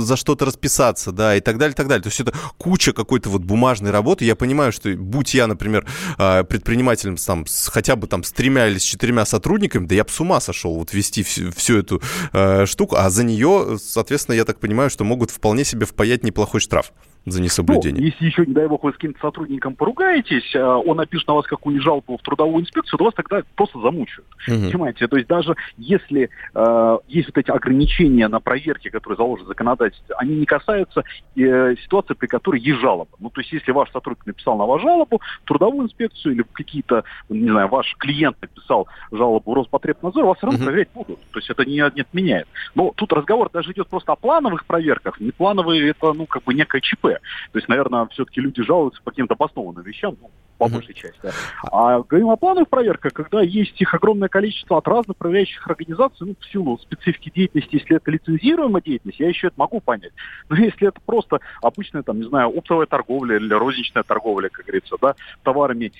за 0.00 0.16
что-то 0.16 0.44
расписаться, 0.44 1.12
да, 1.12 1.36
и 1.36 1.40
так 1.40 1.58
далее, 1.58 1.72
и 1.72 1.76
так 1.76 1.88
далее. 1.88 2.02
То 2.02 2.08
есть 2.08 2.20
это 2.20 2.32
куча 2.58 2.92
какой-то 2.92 3.28
вот 3.28 3.42
бумажной 3.42 3.90
работы. 3.90 4.24
Я 4.24 4.36
понимаю, 4.36 4.72
что 4.72 4.90
будь 4.90 5.34
я, 5.34 5.46
например, 5.46 5.86
предпринимателем 6.16 7.16
там, 7.16 7.46
с, 7.46 7.68
хотя 7.68 7.96
бы 7.96 8.06
там 8.06 8.24
с 8.24 8.32
тремя 8.32 8.68
или 8.68 8.78
с 8.78 8.82
четырьмя 8.82 9.24
сотрудниками, 9.26 9.86
да 9.86 9.94
я 9.94 10.04
бы 10.04 10.10
с 10.10 10.20
ума 10.20 10.40
сошел 10.40 10.74
вот 10.74 10.92
вести 10.92 11.22
всю, 11.22 11.50
всю 11.52 11.78
эту 11.78 12.02
э, 12.32 12.66
штуку, 12.66 12.96
а 12.96 13.10
за 13.10 13.24
нее, 13.24 13.78
соответственно, 13.82 14.34
я 14.36 14.44
так 14.44 14.58
понимаю, 14.58 14.90
что 14.90 15.04
могут 15.04 15.30
вполне 15.30 15.64
себе 15.64 15.86
впаять 15.86 16.22
неплохой 16.22 16.60
штраф 16.60 16.92
за 17.24 17.40
несоблюдение. 17.40 18.00
Ну, 18.00 18.06
если 18.06 18.26
еще, 18.26 18.46
не 18.46 18.52
дай 18.52 18.66
бог, 18.66 18.82
вы 18.82 18.90
с 18.90 18.94
каким-то 18.94 19.20
сотрудником 19.20 19.76
поругаетесь, 19.76 20.54
а 20.56 20.78
он 20.78 20.96
напишет 20.96 21.28
на 21.28 21.34
вас 21.34 21.46
какую-нибудь 21.46 21.84
жалобу 21.84 22.16
в 22.16 22.22
трудовую 22.22 22.62
инспекцию, 22.62 22.98
то 22.98 23.04
вас 23.04 23.14
тогда 23.14 23.42
просто 23.54 23.80
замучают. 23.80 24.26
Угу. 24.48 24.70
Понимаете? 24.70 25.06
То 25.06 25.16
есть 25.16 25.28
даже 25.28 25.54
если 25.78 26.30
э, 26.54 26.98
есть 27.08 27.28
вот 27.28 27.38
эти 27.38 27.50
ограничения 27.50 28.28
на 28.28 28.40
проверки, 28.40 28.88
которые 28.88 29.16
заложены 29.16 29.46
в 29.46 29.48
законодательстве, 29.48 30.14
они 30.18 30.36
не 30.36 30.46
касаются 30.46 31.04
э, 31.36 31.74
ситуации, 31.82 32.14
при 32.14 32.26
которой 32.26 32.60
есть 32.60 32.80
жалоба. 32.80 33.10
Ну, 33.20 33.30
то 33.30 33.40
есть 33.40 33.52
если 33.52 33.70
ваш 33.72 33.90
сотрудник 33.92 34.26
написал 34.26 34.56
на 34.56 34.66
вас 34.66 34.82
жалобу 34.82 35.20
в 35.44 35.46
трудовую 35.46 35.86
инспекцию 35.86 36.34
или 36.34 36.44
какие-то, 36.52 37.04
не 37.28 37.50
знаю, 37.50 37.68
ваш 37.68 37.94
клиент 37.98 38.36
написал 38.40 38.88
жалобу 39.12 39.52
в 39.52 39.54
Роспотребнадзор, 39.54 40.24
вас 40.24 40.38
все 40.38 40.46
равно 40.46 40.58
угу. 40.58 40.66
проверять 40.66 40.88
будут. 40.92 41.18
То 41.30 41.38
есть 41.38 41.50
это 41.50 41.64
не, 41.64 41.76
не 41.76 42.00
отменяет. 42.00 42.48
Но 42.74 42.92
тут 42.96 43.12
разговор 43.12 43.48
даже 43.52 43.72
идет 43.72 43.88
просто 43.88 44.12
о 44.12 44.16
плановых 44.16 44.66
проверках. 44.66 45.20
Не 45.20 45.30
плановые 45.30 45.90
это, 45.90 46.12
ну, 46.12 46.26
как 46.26 46.42
бы 46.44 46.54
некое 46.54 46.80
ЧП. 46.80 47.11
То 47.52 47.58
есть, 47.58 47.68
наверное, 47.68 48.06
все-таки 48.06 48.40
люди 48.40 48.62
жалуются 48.62 49.02
по 49.02 49.10
каким-то 49.10 49.34
обоснованным 49.34 49.82
вещам, 49.82 50.16
ну, 50.20 50.30
по 50.58 50.68
большей 50.68 50.94
части. 50.94 51.18
Да. 51.22 51.30
А 51.72 52.02
говорим 52.02 52.30
о 52.30 52.36
плановых 52.36 52.68
проверках, 52.68 53.12
когда 53.12 53.42
есть 53.42 53.80
их 53.80 53.94
огромное 53.94 54.28
количество 54.28 54.78
от 54.78 54.86
разных 54.86 55.16
проверяющих 55.16 55.66
организаций, 55.66 56.26
ну, 56.26 56.36
в 56.38 56.52
силу 56.52 56.78
специфики 56.78 57.32
деятельности, 57.34 57.76
если 57.76 57.96
это 57.96 58.10
лицензируемая 58.10 58.82
деятельность, 58.82 59.18
я 59.18 59.28
еще 59.28 59.48
это 59.48 59.54
могу 59.58 59.80
понять. 59.80 60.12
Но 60.48 60.56
если 60.56 60.88
это 60.88 61.00
просто 61.04 61.40
обычная, 61.62 62.02
там, 62.02 62.20
не 62.20 62.28
знаю, 62.28 62.56
оптовая 62.56 62.86
торговля 62.86 63.36
или 63.36 63.52
розничная 63.52 64.02
торговля, 64.04 64.48
как 64.50 64.66
говорится, 64.66 64.96
да, 65.00 65.14
товарами, 65.42 65.92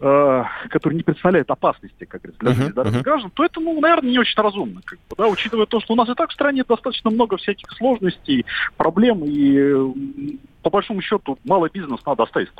э, 0.00 0.44
который 0.70 0.94
не 0.94 1.02
представляет 1.02 1.50
опасности, 1.50 2.04
как 2.04 2.22
говорится, 2.22 2.42
для 2.42 2.82
uh-huh, 2.82 2.98
uh-huh. 2.98 3.02
граждан, 3.02 3.30
то 3.30 3.44
это, 3.44 3.60
ну, 3.60 3.80
наверное, 3.80 4.10
не 4.10 4.18
очень 4.18 4.40
разумно, 4.40 4.80
как 4.84 4.98
бы, 5.08 5.16
да, 5.16 5.28
учитывая 5.28 5.66
то, 5.66 5.80
что 5.80 5.92
у 5.92 5.96
нас 5.96 6.08
и 6.08 6.14
так 6.14 6.30
в 6.30 6.34
стране 6.34 6.64
достаточно 6.68 7.10
много 7.10 7.36
всяких 7.36 7.70
сложностей, 7.72 8.46
проблем, 8.76 9.22
и 9.24 10.34
по 10.62 10.70
большому 10.70 11.00
счету, 11.02 11.38
малый 11.44 11.70
бизнес 11.72 12.00
надо 12.04 12.24
оставить 12.24 12.48
в. 12.50 12.54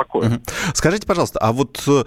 Скажите, 0.74 1.06
пожалуйста, 1.06 1.38
а 1.40 1.52
вот 1.52 1.82
э, 1.86 2.04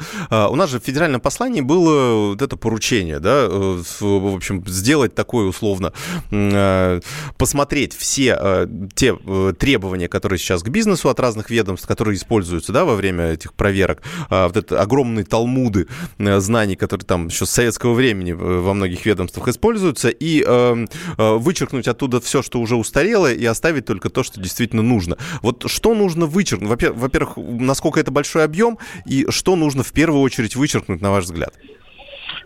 у 0.47 0.55
нас 0.55 0.69
же 0.69 0.79
в 0.79 0.83
федеральном 0.83 1.21
послании 1.21 1.61
было 1.61 2.29
вот 2.29 2.41
это 2.41 2.57
поручение, 2.57 3.19
да, 3.19 3.47
э, 3.49 3.81
в 3.99 4.35
общем, 4.35 4.65
сделать 4.67 5.15
такое 5.15 5.47
условно, 5.47 5.93
э, 6.31 7.01
посмотреть 7.37 7.93
все 7.95 8.67
те 8.95 9.15
требования, 9.59 10.07
которые 10.07 10.39
сейчас 10.39 10.63
к 10.63 10.69
бизнесу 10.69 11.09
от 11.09 11.19
разных 11.19 11.49
ведомств, 11.49 11.87
которые 11.87 12.15
используются, 12.15 12.71
да, 12.71 12.85
во 12.85 12.95
время 12.95 13.25
этих 13.25 13.53
проверок, 13.53 14.01
э, 14.29 14.47
вот 14.47 14.57
это 14.57 14.81
огромные 14.81 15.25
талмуды 15.25 15.87
знаний, 16.17 16.75
которые 16.75 17.05
там 17.05 17.27
еще 17.27 17.45
с 17.45 17.49
советского 17.49 17.93
времени 17.93 18.31
во 18.31 18.73
многих 18.73 19.05
ведомствах 19.05 19.49
используются, 19.49 20.09
и 20.09 20.43
вычеркнуть 21.17 21.87
оттуда 21.87 22.21
все, 22.21 22.41
что 22.41 22.59
уже 22.59 22.75
устарело, 22.75 23.31
и 23.31 23.45
оставить 23.45 23.85
только 23.85 24.09
то, 24.09 24.23
что 24.23 24.39
действительно 24.39 24.81
нужно. 24.81 25.17
Вот 25.41 25.65
что 25.67 25.80
нужно 25.93 26.25
вычеркнуть? 26.25 26.69
Во-первых, 26.69 27.37
насколько 27.37 27.99
это 27.99 28.11
большой 28.11 28.43
объем, 28.43 28.77
и 29.05 29.25
что 29.29 29.55
нужно 29.55 29.83
в 29.83 29.91
первую 29.91 30.21
очередь 30.21 30.55
вычеркнуть, 30.55 31.01
на 31.01 31.11
ваш 31.11 31.25
взгляд? 31.25 31.53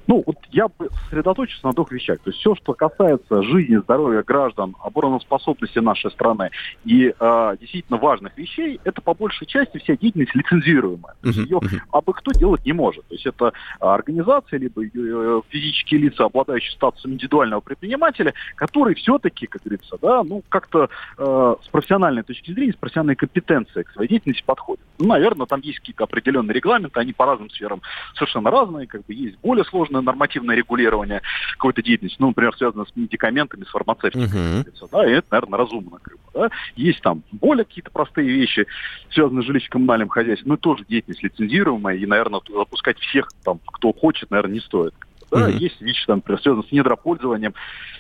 Ну, 0.08 0.24
вот 0.26 0.38
я 0.52 0.68
бы 0.68 0.90
сосредоточился 1.06 1.66
на 1.66 1.74
двух 1.74 1.92
вещах. 1.92 2.20
То 2.20 2.30
есть 2.30 2.40
все, 2.40 2.56
что 2.56 2.74
касается 2.74 3.42
жизни, 3.44 3.78
здоровья 3.78 4.24
граждан, 4.24 4.76
обороноспособности 4.82 5.80
нашей 5.80 6.12
страны 6.12 6.52
и 6.84 7.14
э, 7.18 7.58
действительно 7.60 7.98
важных 7.98 8.38
вещей, 8.38 8.80
это 8.84 9.02
по 9.02 9.14
большей 9.14 9.48
части 9.48 9.78
вся 9.78 9.96
деятельность 9.96 10.36
лицензируемая. 10.36 11.16
То 11.22 11.28
есть 11.30 11.40
ее 11.40 11.60
абы 11.92 12.14
кто 12.14 12.32
делать 12.32 12.66
не 12.66 12.74
может. 12.74 13.06
То 13.08 13.16
есть 13.16 13.26
это 13.26 13.54
организация, 13.80 14.60
либо 14.60 14.84
э, 14.84 15.42
физические 15.50 16.02
лица, 16.02 16.26
обладающие 16.26 16.74
статусом 16.74 17.14
индивидуального 17.14 17.62
предпринимателя, 17.62 18.34
которые 18.56 18.96
все-таки, 18.96 19.48
как 19.48 19.64
говорится, 19.64 19.98
да, 20.02 20.24
ну, 20.24 20.44
как-то 20.50 20.90
э, 21.18 21.56
с 21.64 21.68
профессиональной 21.70 22.24
точки 22.24 22.52
зрения, 22.52 22.74
с 22.74 22.78
профессиональной 22.78 23.16
компетенцией 23.16 23.84
к 23.84 23.92
своей 23.92 24.10
деятельности 24.10 24.44
подходят. 24.46 24.84
Ну, 25.00 25.08
наверное, 25.08 25.48
там 25.48 25.62
есть 25.62 25.80
какие-то 25.80 26.04
определенные 26.04 26.54
регламенты, 26.54 27.00
они 27.00 27.14
по 27.14 27.26
разным 27.26 27.50
сферам 27.50 27.82
совершенно 28.14 28.52
разные, 28.52 28.88
как 28.88 29.06
бы 29.06 29.14
есть 29.14 29.40
более 29.40 29.66
сложные 29.66 29.95
нормативное 30.02 30.56
регулирование 30.56 31.22
какой-то 31.54 31.82
деятельности, 31.82 32.18
ну, 32.20 32.28
например, 32.28 32.56
связанное 32.56 32.86
с 32.86 32.96
медикаментами, 32.96 33.64
с 33.64 33.70
фармацевтикой, 33.70 34.28
uh-huh. 34.28 34.90
да, 34.92 35.10
и 35.10 35.14
это, 35.14 35.28
наверное, 35.32 35.58
разумно. 35.58 35.98
Как 36.02 36.14
бы, 36.14 36.20
да. 36.34 36.50
Есть 36.76 37.02
там 37.02 37.24
более 37.32 37.66
какие-то 37.66 37.92
простые 37.92 38.30
вещи, 38.30 38.68
связанные 39.12 39.44
с 39.44 39.48
жилищно-коммунальным 39.48 40.10
хозяйством, 40.10 40.50
но 40.50 40.58
тоже 40.58 40.86
деятельность 40.88 41.24
лицензируемая, 41.24 41.96
и, 41.96 42.06
наверное, 42.06 42.42
запускать 42.48 43.00
всех, 43.00 43.30
там, 43.44 43.60
кто 43.66 43.94
хочет, 43.94 44.32
наверное, 44.32 44.54
не 44.54 44.60
стоит. 44.60 44.94
Да, 45.36 45.50
uh-huh. 45.50 45.58
есть 45.58 45.82
вещи, 45.82 46.06
там, 46.06 46.24
связанные 46.26 46.68
с 46.68 46.72
недропользованием, 46.72 47.54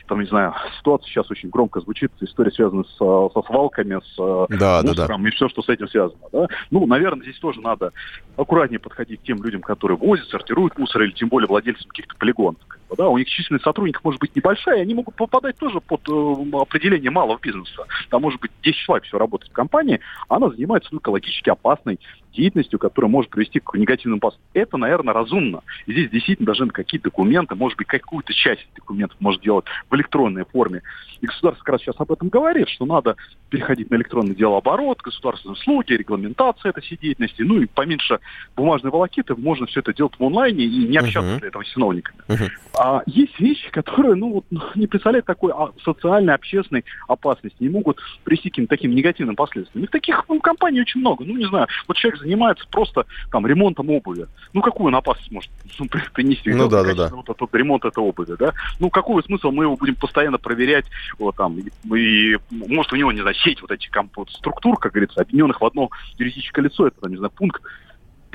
там, 0.07 0.19
не 0.21 0.27
знаю, 0.27 0.53
ситуация 0.77 1.07
сейчас 1.07 1.29
очень 1.31 1.49
громко 1.49 1.81
звучит, 1.81 2.11
история 2.21 2.51
связана 2.51 2.83
с, 2.83 2.97
со 2.97 3.41
свалками, 3.47 3.99
с 3.99 4.47
да, 4.57 4.81
мусором 4.83 5.23
да, 5.23 5.23
да. 5.23 5.27
и 5.29 5.31
все, 5.31 5.49
что 5.49 5.61
с 5.61 5.69
этим 5.69 5.87
связано. 5.87 6.21
Да? 6.31 6.47
Ну, 6.71 6.85
наверное, 6.85 7.23
здесь 7.23 7.39
тоже 7.39 7.61
надо 7.61 7.91
аккуратнее 8.37 8.79
подходить 8.79 9.21
к 9.21 9.23
тем 9.23 9.43
людям, 9.43 9.61
которые 9.61 9.97
возят, 9.97 10.27
сортируют 10.27 10.77
мусор, 10.77 11.01
или 11.03 11.11
тем 11.11 11.29
более 11.29 11.47
владельцам 11.47 11.89
каких-то 11.89 12.15
полигонов. 12.15 12.61
Да, 12.95 13.09
у 13.09 13.17
них 13.17 13.27
численность 13.27 13.65
сотрудников 13.65 14.03
может 14.03 14.21
быть 14.21 14.35
небольшая, 14.35 14.77
и 14.77 14.81
они 14.81 14.93
могут 14.93 15.15
попадать 15.15 15.57
тоже 15.57 15.81
под 15.81 16.01
э, 16.07 16.57
определение 16.57 17.09
малого 17.09 17.39
бизнеса. 17.41 17.85
Там 18.09 18.21
может 18.21 18.39
быть 18.39 18.51
10 18.63 18.77
человек 18.77 19.05
все 19.05 19.17
работает 19.17 19.51
в 19.51 19.55
компании, 19.55 19.99
а 20.29 20.35
она 20.35 20.49
занимается 20.49 20.89
ну, 20.91 20.99
экологически 20.99 21.49
опасной 21.49 21.99
деятельностью, 22.35 22.79
которая 22.79 23.09
может 23.09 23.31
привести 23.31 23.59
к 23.59 23.73
негативным 23.75 24.19
последствиям. 24.19 24.51
Это, 24.53 24.77
наверное, 24.77 25.13
разумно. 25.13 25.61
И 25.85 25.93
здесь 25.93 26.09
действительно 26.09 26.45
должны 26.45 26.69
какие-то 26.69 27.05
документы, 27.05 27.55
может 27.55 27.77
быть, 27.77 27.87
какую-то 27.87 28.33
часть 28.33 28.67
документов 28.75 29.17
может 29.19 29.41
делать 29.41 29.65
в 29.89 29.95
электронной 29.95 30.45
форме. 30.45 30.81
И 31.21 31.27
государство 31.27 31.63
как 31.63 31.73
раз 31.73 31.81
сейчас 31.81 31.95
об 31.99 32.11
этом 32.11 32.29
говорит, 32.29 32.69
что 32.69 32.85
надо 32.85 33.15
переходить 33.49 33.89
на 33.89 33.95
электронный 33.95 34.35
делооборот, 34.35 35.01
государственные 35.01 35.53
услуги, 35.53 35.93
регламентация 35.93 36.71
этой 36.71 36.81
всей 36.81 36.97
деятельности, 36.97 37.41
ну 37.41 37.61
и 37.61 37.65
поменьше 37.65 38.19
бумажной 38.55 38.91
волокиты, 38.91 39.35
можно 39.35 39.65
все 39.65 39.79
это 39.79 39.93
делать 39.93 40.13
в 40.17 40.23
онлайне 40.23 40.65
и 40.65 40.87
не 40.87 40.97
общаться 40.97 41.35
uh-huh. 41.35 41.39
для 41.39 41.47
этого 41.47 41.63
с 41.63 41.67
чиновниками. 41.67 42.19
Uh-huh. 42.27 42.49
А 42.77 43.01
есть 43.05 43.39
вещи, 43.39 43.69
которые, 43.71 44.15
ну, 44.15 44.33
вот, 44.33 44.45
не 44.75 44.87
представляют 44.87 45.25
такой 45.25 45.53
а, 45.53 45.71
социальной, 45.83 46.33
общественной 46.33 46.83
опасности, 47.07 47.55
не 47.59 47.69
могут 47.69 47.99
привести 48.23 48.49
к 48.49 48.67
таким 48.67 48.93
негативным 48.93 49.35
последствиям. 49.35 49.85
И 49.85 49.87
таких 49.87 50.23
ну, 50.27 50.39
компаний 50.39 50.81
очень 50.81 50.99
много. 50.99 51.23
Ну, 51.23 51.35
не 51.35 51.47
знаю, 51.47 51.67
вот 51.87 51.97
человек 51.97 52.21
занимается 52.25 52.65
просто 52.69 53.05
там 53.31 53.45
ремонтом 53.47 53.89
обуви. 53.89 54.27
Ну, 54.53 54.61
какую 54.61 54.87
он 54.87 54.95
опасность 54.95 55.31
может 55.31 55.51
ну, 55.79 55.87
принести? 56.13 56.51
Ну, 56.51 56.67
да, 56.67 56.83
да, 56.83 56.93
да. 56.93 57.09
Вот 57.09 57.29
этот 57.29 57.53
ремонт 57.53 57.85
этой 57.85 58.03
обуви, 58.03 58.35
да? 58.37 58.53
Ну, 58.79 58.89
какой 58.89 59.23
смысл 59.23 59.51
мы 59.51 59.65
его 59.65 59.75
будем 59.75 59.95
постоянно 59.95 60.37
проверять, 60.37 60.85
вот 61.19 61.35
там, 61.35 61.57
и, 61.59 62.37
может 62.51 62.91
у 62.91 62.95
него, 62.95 63.11
не 63.11 63.21
знаю, 63.21 63.35
сеть 63.35 63.61
вот 63.61 63.71
этих 63.71 63.89
вот, 64.15 64.29
структур, 64.31 64.77
как 64.77 64.93
говорится, 64.93 65.21
объединенных 65.21 65.61
в 65.61 65.65
одно 65.65 65.89
юридическое 66.17 66.65
лицо, 66.65 66.87
это, 66.87 67.07
не 67.09 67.17
знаю, 67.17 67.31
пункт 67.31 67.61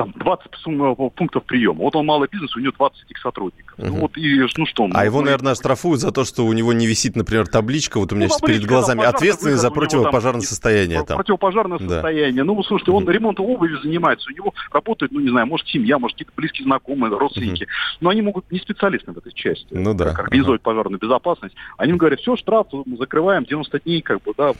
там 0.00 0.14
20 0.16 1.14
пунктов 1.14 1.44
приема. 1.44 1.80
Вот 1.80 1.94
он 1.94 2.06
малый 2.06 2.26
бизнес, 2.30 2.56
у 2.56 2.60
него 2.60 2.72
20 2.72 3.04
этих 3.04 3.18
сотрудников. 3.18 3.78
Угу. 3.78 3.86
Ну, 3.86 3.94
вот, 3.96 4.16
и, 4.16 4.46
ну 4.56 4.66
что, 4.66 4.84
а 4.84 4.88
ну, 4.88 5.04
его, 5.04 5.20
наверное, 5.20 5.54
штрафуют 5.54 6.00
за 6.00 6.10
то, 6.10 6.24
что 6.24 6.46
у 6.46 6.52
него 6.54 6.72
не 6.72 6.86
висит, 6.86 7.16
например, 7.16 7.46
табличка, 7.46 8.00
вот 8.00 8.10
у 8.12 8.16
меня 8.16 8.28
ну, 8.28 8.30
сейчас 8.30 8.40
перед 8.40 8.64
глазами, 8.64 9.02
да, 9.02 9.10
ответственный 9.10 9.56
за 9.56 9.70
противопожарное 9.70 10.40
состояние. 10.40 11.04
Там. 11.04 11.18
Противопожарное 11.18 11.78
да. 11.78 11.88
состояние. 11.88 12.44
Ну, 12.44 12.62
слушайте, 12.62 12.92
он 12.92 13.02
угу. 13.02 13.10
ремонтом 13.10 13.44
обуви 13.44 13.76
занимается, 13.82 14.30
у 14.30 14.34
него 14.34 14.54
работает, 14.72 15.12
ну, 15.12 15.20
не 15.20 15.28
знаю, 15.28 15.46
может, 15.46 15.68
семья, 15.68 15.98
может, 15.98 16.16
какие-то 16.16 16.32
близкие 16.34 16.64
знакомые, 16.64 17.16
родственники. 17.18 17.64
Угу. 17.64 17.70
Но 18.00 18.10
они 18.10 18.22
могут 18.22 18.50
не 18.50 18.58
специалисты 18.58 19.12
в 19.12 19.18
этой 19.18 19.32
части. 19.32 19.66
Ну 19.70 19.92
да. 19.92 20.06
Как 20.06 20.20
организовать 20.20 20.62
ага. 20.62 20.70
пожарную 20.70 20.98
безопасность. 20.98 21.54
Они 21.76 21.92
им 21.92 21.98
говорят, 21.98 22.20
все, 22.20 22.36
штраф, 22.36 22.68
мы 22.72 22.96
закрываем 22.96 23.44
90 23.44 23.80
дней, 23.80 24.00
как 24.00 24.22
бы, 24.22 24.32
да, 24.36 24.52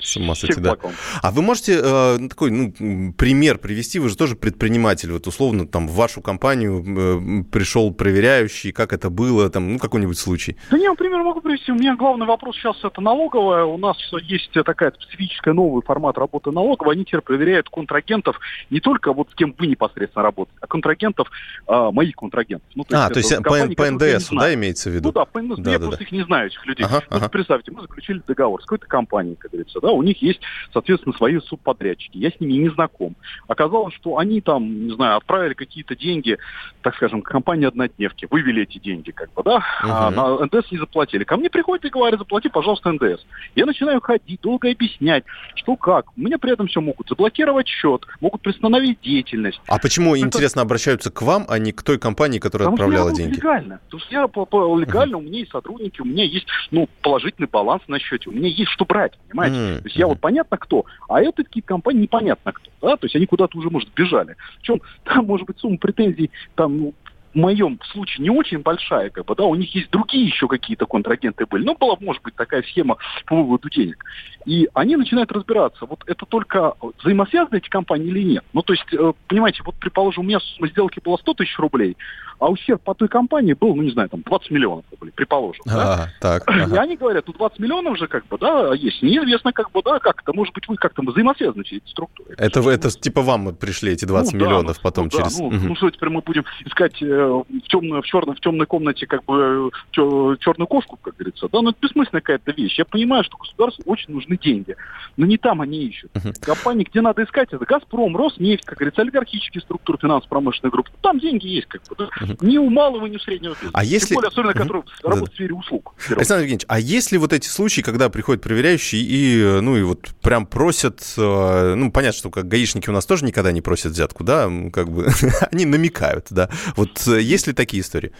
с 0.00 0.16
ума 0.16 0.34
сойти, 0.34 0.60
да. 0.60 0.76
А 1.22 1.30
вы 1.30 1.42
можете 1.42 1.80
э, 1.82 2.28
такой 2.28 2.50
ну, 2.50 3.12
пример 3.12 3.58
привести? 3.58 3.98
Вы 3.98 4.08
же 4.08 4.16
тоже 4.16 4.36
предприниматель. 4.36 5.12
Вот 5.12 5.26
условно 5.26 5.66
там 5.66 5.88
в 5.88 5.94
вашу 5.94 6.20
компанию 6.20 6.84
э, 6.86 7.44
пришел 7.50 7.92
проверяющий, 7.92 8.72
как 8.72 8.92
это 8.92 9.10
было, 9.10 9.50
там, 9.50 9.74
ну, 9.74 9.78
какой-нибудь 9.78 10.18
случай. 10.18 10.56
Да 10.70 10.78
не, 10.78 10.88
например, 10.88 11.22
могу 11.22 11.40
привести. 11.40 11.72
У 11.72 11.76
меня 11.76 11.96
главный 11.96 12.26
вопрос 12.26 12.56
сейчас 12.56 12.76
это 12.84 13.00
налоговая. 13.00 13.64
У 13.64 13.78
нас 13.78 13.96
есть 14.22 14.50
такая 14.52 14.92
специфическая 14.92 15.54
новый 15.54 15.82
формат 15.82 16.18
работы 16.18 16.50
налоговой. 16.50 16.94
Они 16.94 17.04
теперь 17.04 17.20
проверяют 17.20 17.68
контрагентов 17.68 18.38
не 18.70 18.80
только 18.80 19.12
вот 19.12 19.30
с 19.30 19.34
кем 19.34 19.54
вы 19.58 19.66
непосредственно 19.66 20.22
работаете, 20.22 20.58
а 20.60 20.66
контрагентов, 20.66 21.30
э, 21.66 21.90
моих 21.92 22.14
контрагентов. 22.16 22.68
Ну, 22.74 22.84
то 22.84 23.06
а, 23.06 23.10
то 23.10 23.18
есть 23.18 23.34
компании, 23.34 23.74
по, 23.74 23.84
по 23.84 23.90
НДС, 23.90 24.28
да, 24.30 24.54
имеется 24.54 24.90
в 24.90 24.92
виду? 24.94 25.08
Ну 25.08 25.12
да, 25.12 25.24
по 25.24 25.40
НДС. 25.40 25.58
Да, 25.58 25.72
я 25.72 25.78
да, 25.78 25.86
просто 25.86 25.98
да. 26.00 26.04
их 26.04 26.12
не 26.12 26.24
знаю, 26.24 26.46
этих 26.48 26.66
людей. 26.66 26.84
Ага, 26.86 27.02
вот 27.10 27.18
ага. 27.18 27.28
представьте, 27.28 27.70
мы 27.72 27.82
заключили 27.82 28.22
договор 28.26 28.60
с 28.62 28.64
какой-то 28.64 28.86
компанией, 28.86 29.36
как 29.36 29.50
говорится, 29.50 29.75
да, 29.80 29.90
у 29.90 30.02
них 30.02 30.20
есть, 30.22 30.40
соответственно, 30.72 31.14
свои 31.16 31.38
субподрядчики. 31.40 32.18
Я 32.18 32.30
с 32.30 32.40
ними 32.40 32.52
не 32.52 32.68
знаком. 32.70 33.16
Оказалось, 33.48 33.94
что 33.94 34.18
они 34.18 34.40
там, 34.40 34.86
не 34.86 34.94
знаю, 34.94 35.16
отправили 35.16 35.54
какие-то 35.54 35.96
деньги, 35.96 36.38
так 36.82 36.94
скажем, 36.96 37.22
компании 37.22 37.66
однодневки, 37.66 38.26
вывели 38.30 38.62
эти 38.62 38.78
деньги, 38.78 39.10
как 39.10 39.32
бы, 39.34 39.42
да, 39.42 39.56
uh-huh. 39.56 39.88
а 39.88 40.10
на 40.10 40.44
НДС 40.46 40.70
не 40.70 40.78
заплатили. 40.78 41.24
Ко 41.24 41.36
мне 41.36 41.50
приходят 41.50 41.84
и 41.84 41.88
говорят, 41.88 42.18
заплати, 42.18 42.48
пожалуйста, 42.48 42.92
НДС. 42.92 43.24
Я 43.54 43.66
начинаю 43.66 44.00
ходить, 44.00 44.40
долго 44.40 44.70
объяснять, 44.70 45.24
что 45.54 45.76
как. 45.76 46.06
У 46.16 46.20
меня 46.20 46.38
при 46.38 46.52
этом 46.52 46.68
все 46.68 46.80
могут 46.80 47.08
заблокировать 47.08 47.68
счет, 47.68 48.06
могут 48.20 48.42
приостановить 48.42 49.00
деятельность. 49.00 49.60
А 49.66 49.78
почему, 49.78 50.14
Это... 50.14 50.26
интересно, 50.26 50.62
обращаются 50.62 51.10
к 51.10 51.22
вам, 51.22 51.46
а 51.48 51.58
не 51.58 51.72
к 51.72 51.82
той 51.82 51.98
компании, 51.98 52.38
которая 52.38 52.70
Потому 52.70 52.90
отправляла 52.90 53.14
деньги? 53.14 53.36
легально. 53.36 53.80
То 53.88 53.98
есть 53.98 54.10
я 54.10 54.26
по, 54.28 54.44
по, 54.44 54.78
легально, 54.78 55.18
у 55.18 55.20
меня 55.20 55.40
есть 55.40 55.50
сотрудники, 55.50 56.00
у 56.00 56.04
меня 56.04 56.24
есть, 56.24 56.46
ну, 56.70 56.88
положительный 57.02 57.48
баланс 57.48 57.82
на 57.88 57.98
счете, 57.98 58.30
у 58.30 58.32
меня 58.32 58.48
есть 58.48 58.70
что 58.70 58.84
брать, 58.84 59.12
понимаете? 59.28 59.56
Uh-huh. 59.66 59.78
То 59.78 59.84
есть 59.84 59.96
я 59.96 60.06
вот 60.06 60.20
понятно 60.20 60.56
кто, 60.56 60.84
а 61.08 61.20
это 61.20 61.42
такие 61.44 61.62
компании 61.62 62.02
непонятно 62.02 62.52
кто, 62.52 62.70
да, 62.80 62.96
то 62.96 63.06
есть 63.06 63.16
они 63.16 63.26
куда-то 63.26 63.58
уже, 63.58 63.70
может, 63.70 63.92
бежали. 63.94 64.36
Причем 64.58 64.80
там, 65.04 65.26
может 65.26 65.46
быть, 65.46 65.58
сумма 65.58 65.78
претензий 65.78 66.30
там, 66.54 66.78
ну, 66.78 66.94
в 67.36 67.38
моем 67.38 67.78
случае 67.92 68.24
не 68.24 68.30
очень 68.30 68.60
большая, 68.60 69.10
как 69.10 69.26
бы, 69.26 69.34
да, 69.34 69.44
у 69.44 69.54
них 69.54 69.74
есть 69.74 69.90
другие 69.90 70.24
еще 70.24 70.48
какие-то 70.48 70.86
контрагенты 70.86 71.44
были. 71.44 71.64
Ну, 71.64 71.76
была, 71.76 71.96
может 72.00 72.22
быть, 72.22 72.34
такая 72.34 72.62
схема 72.62 72.96
по 73.26 73.36
выводу 73.36 73.68
денег. 73.68 74.02
И 74.46 74.68
они 74.72 74.96
начинают 74.96 75.30
разбираться, 75.30 75.84
вот 75.84 76.02
это 76.06 76.24
только 76.24 76.72
взаимосвязаны 76.98 77.58
эти 77.58 77.68
компании 77.68 78.08
или 78.08 78.22
нет. 78.22 78.44
Ну, 78.54 78.62
то 78.62 78.72
есть, 78.72 78.86
э, 78.90 79.12
понимаете, 79.28 79.62
вот, 79.64 79.74
предположим, 79.74 80.24
у 80.24 80.26
меня 80.26 80.40
сумма 80.40 80.68
сделки 80.70 80.98
была 81.04 81.18
100 81.18 81.34
тысяч 81.34 81.58
рублей, 81.58 81.98
а 82.38 82.50
ущерб 82.50 82.82
по 82.82 82.94
той 82.94 83.08
компании 83.08 83.54
был, 83.54 83.74
ну, 83.74 83.82
не 83.82 83.90
знаю, 83.90 84.08
там, 84.08 84.22
20 84.22 84.50
миллионов 84.50 84.84
рублей, 84.90 85.12
предположим. 85.14 85.62
А, 85.68 85.74
да? 85.74 86.08
так, 86.20 86.42
ага. 86.46 86.74
И 86.74 86.78
они 86.78 86.96
говорят, 86.96 87.24
тут 87.24 87.36
20 87.36 87.58
миллионов 87.58 87.98
же, 87.98 88.06
как 88.06 88.26
бы, 88.26 88.38
да, 88.38 88.74
есть. 88.74 89.02
Неизвестно, 89.02 89.52
как 89.52 89.70
бы, 89.70 89.82
да, 89.82 89.98
как 89.98 90.22
это, 90.22 90.32
может 90.32 90.54
быть, 90.54 90.68
вы 90.68 90.76
как-то 90.76 91.02
взаимосвязаны 91.02 91.64
через 91.64 91.82
эти 91.82 91.90
структуры. 91.90 92.34
Это, 92.36 92.60
это, 92.60 92.70
это 92.70 92.90
типа 92.90 93.22
вам 93.22 93.54
пришли 93.54 93.92
эти 93.92 94.04
20 94.04 94.32
ну, 94.34 94.38
миллионов 94.38 94.76
да, 94.76 94.80
потом 94.82 95.04
ну, 95.04 95.10
через... 95.10 95.36
Да, 95.36 95.42
ну, 95.42 95.48
угу. 95.48 95.56
ну, 95.68 95.76
что 95.76 95.90
теперь 95.90 96.08
мы 96.10 96.20
будем 96.20 96.44
искать 96.64 97.00
э, 97.02 97.06
в, 97.06 97.68
темной, 97.68 98.02
в, 98.02 98.04
черной, 98.04 98.36
в 98.36 98.40
темной 98.40 98.66
комнате, 98.66 99.06
как 99.06 99.24
бы, 99.24 99.70
чер, 99.90 100.38
черную 100.38 100.66
кошку, 100.66 100.98
как 101.00 101.16
говорится, 101.16 101.48
да, 101.50 101.62
но 101.62 101.70
это 101.70 101.78
бессмысленная 101.80 102.20
какая-то 102.20 102.52
вещь. 102.52 102.78
Я 102.78 102.84
понимаю, 102.84 103.24
что 103.24 103.36
государству 103.36 103.82
очень 103.86 104.12
нужны 104.12 104.36
деньги, 104.36 104.76
но 105.16 105.26
не 105.26 105.38
там 105.38 105.60
они 105.60 105.84
ищут. 105.84 106.10
Угу. 106.16 106.34
Компании, 106.42 106.84
где 106.84 107.00
надо 107.00 107.24
искать, 107.24 107.52
это 107.52 107.64
«Газпром», 107.64 108.16
«Роснефть», 108.16 108.64
как 108.64 108.78
говорится, 108.78 109.02
олигархические 109.02 109.62
структуры 109.62 109.98
финансово-промышленной 110.00 110.70
группы. 110.70 110.90
Там 111.00 111.18
деньги 111.18 111.46
есть, 111.46 111.66
как 111.66 111.82
бы, 111.88 111.96
да. 111.98 112.08
Ни 112.40 112.58
у 112.58 112.70
малого, 112.70 113.06
ни 113.06 113.16
у 113.16 113.18
среднего 113.18 113.52
бизнеса. 113.52 113.70
А 113.72 113.84
если... 113.84 114.08
Тем 114.08 114.14
более, 114.16 114.28
особенно, 114.28 114.52
который 114.52 114.82
работает 115.02 115.30
в 115.30 115.34
сфере 115.34 115.54
услуг. 115.54 115.94
Александр 116.08 116.42
Евгеньевич, 116.42 116.66
а 116.68 116.78
если 116.78 117.16
вот 117.16 117.32
эти 117.32 117.48
случаи, 117.48 117.80
когда 117.80 118.08
приходят 118.08 118.42
проверяющие 118.42 119.02
и, 119.02 119.60
ну, 119.60 119.76
и 119.76 119.82
вот 119.82 120.10
прям 120.22 120.46
просят, 120.46 121.02
э, 121.16 121.74
ну, 121.76 121.90
понятно, 121.90 122.18
что 122.18 122.30
как 122.30 122.48
гаишники 122.48 122.88
у 122.88 122.92
нас 122.92 123.06
тоже 123.06 123.24
никогда 123.24 123.52
не 123.52 123.60
просят 123.60 123.92
взятку, 123.92 124.24
да, 124.24 124.50
как 124.72 124.90
бы 124.90 125.08
они 125.50 125.64
намекают, 125.64 126.26
да. 126.30 126.50
Вот 126.76 127.06
э, 127.06 127.20
есть 127.20 127.46
ли 127.46 127.52
такие 127.52 127.82
истории? 127.82 128.12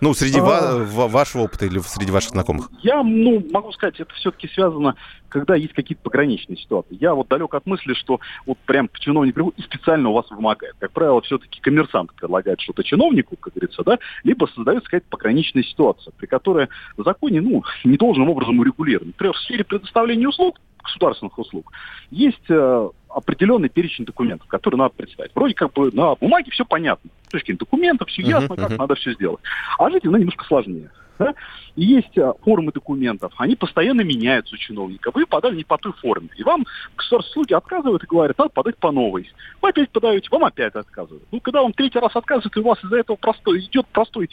Ну, 0.00 0.14
среди 0.14 0.38
а... 0.40 0.84
вашего 0.84 1.42
опыта 1.42 1.66
или 1.66 1.78
среди 1.78 2.12
ваших 2.12 2.30
знакомых? 2.30 2.70
Я, 2.82 3.02
ну, 3.02 3.44
могу 3.50 3.72
сказать, 3.72 3.98
это 4.00 4.12
все-таки 4.14 4.48
связано, 4.48 4.94
когда 5.28 5.54
есть 5.54 5.72
какие-то 5.72 6.02
пограничные 6.02 6.56
ситуации. 6.56 6.96
Я 7.00 7.14
вот 7.14 7.28
далек 7.28 7.54
от 7.54 7.66
мысли, 7.66 7.94
что 7.94 8.20
вот 8.44 8.58
прям 8.66 8.88
чиновник 9.00 9.34
приходит 9.34 9.58
и 9.58 9.62
специально 9.62 10.08
у 10.08 10.12
вас 10.12 10.30
вымогает. 10.30 10.74
Как 10.78 10.92
правило, 10.92 11.20
все-таки 11.22 11.60
коммерсант 11.60 12.12
предлагает 12.14 12.60
что-то 12.60 12.82
чиновнику, 12.82 13.36
как 13.36 13.54
говорится, 13.54 13.82
да, 13.84 13.98
либо 14.24 14.46
создается 14.46 14.84
какая-то 14.84 15.08
пограничная 15.08 15.62
ситуация, 15.62 16.12
при 16.16 16.26
которой 16.26 16.68
в 16.96 17.02
законе, 17.02 17.40
ну, 17.40 17.64
не 17.84 17.96
должным 17.96 18.28
образом 18.28 18.58
урегулирована. 18.58 19.08
Например, 19.08 19.34
в 19.34 19.38
сфере 19.38 19.64
предоставления 19.64 20.28
услуг, 20.28 20.58
государственных 20.82 21.38
услуг, 21.38 21.72
есть 22.10 22.48
э, 22.48 22.88
определенный 23.16 23.70
перечень 23.70 24.04
документов, 24.04 24.46
которые 24.46 24.78
надо 24.78 24.94
представить. 24.94 25.34
Вроде 25.34 25.54
как 25.54 25.72
бы 25.72 25.90
на 25.90 26.14
бумаге 26.16 26.50
все 26.50 26.64
понятно. 26.66 27.10
С 27.26 27.30
точки 27.30 27.46
зрения 27.46 27.58
документов 27.58 28.08
все 28.08 28.22
ясно, 28.22 28.52
uh-huh, 28.52 28.56
как 28.56 28.70
uh-huh. 28.72 28.76
надо 28.76 28.94
все 28.94 29.14
сделать. 29.14 29.40
А 29.78 29.90
жить 29.90 30.04
ну, 30.04 30.16
немножко 30.16 30.44
сложнее. 30.44 30.90
Да? 31.18 31.34
И 31.76 31.84
есть 31.86 32.16
а, 32.18 32.34
формы 32.42 32.72
документов, 32.72 33.32
они 33.38 33.56
постоянно 33.56 34.02
меняются 34.02 34.54
у 34.54 34.58
чиновника. 34.58 35.10
Вы 35.14 35.24
подали 35.24 35.56
не 35.56 35.64
по 35.64 35.78
той 35.78 35.92
форме. 35.94 36.28
И 36.36 36.42
вам 36.42 36.66
государственные 36.94 37.32
слуги 37.32 37.54
отказывают 37.54 38.04
и 38.04 38.06
говорят, 38.06 38.36
надо 38.36 38.50
подать 38.50 38.76
по 38.76 38.92
новой. 38.92 39.30
Вы 39.62 39.70
опять 39.70 39.88
подаете, 39.90 40.28
вам 40.30 40.44
опять 40.44 40.74
отказывают. 40.74 41.24
Ну, 41.32 41.40
когда 41.40 41.62
вам 41.62 41.72
третий 41.72 41.98
раз 41.98 42.14
отказывают, 42.14 42.54
и 42.54 42.60
у 42.60 42.64
вас 42.64 42.84
из-за 42.84 42.98
этого 42.98 43.16
простой, 43.16 43.60
идет 43.60 43.86
простой 43.86 44.28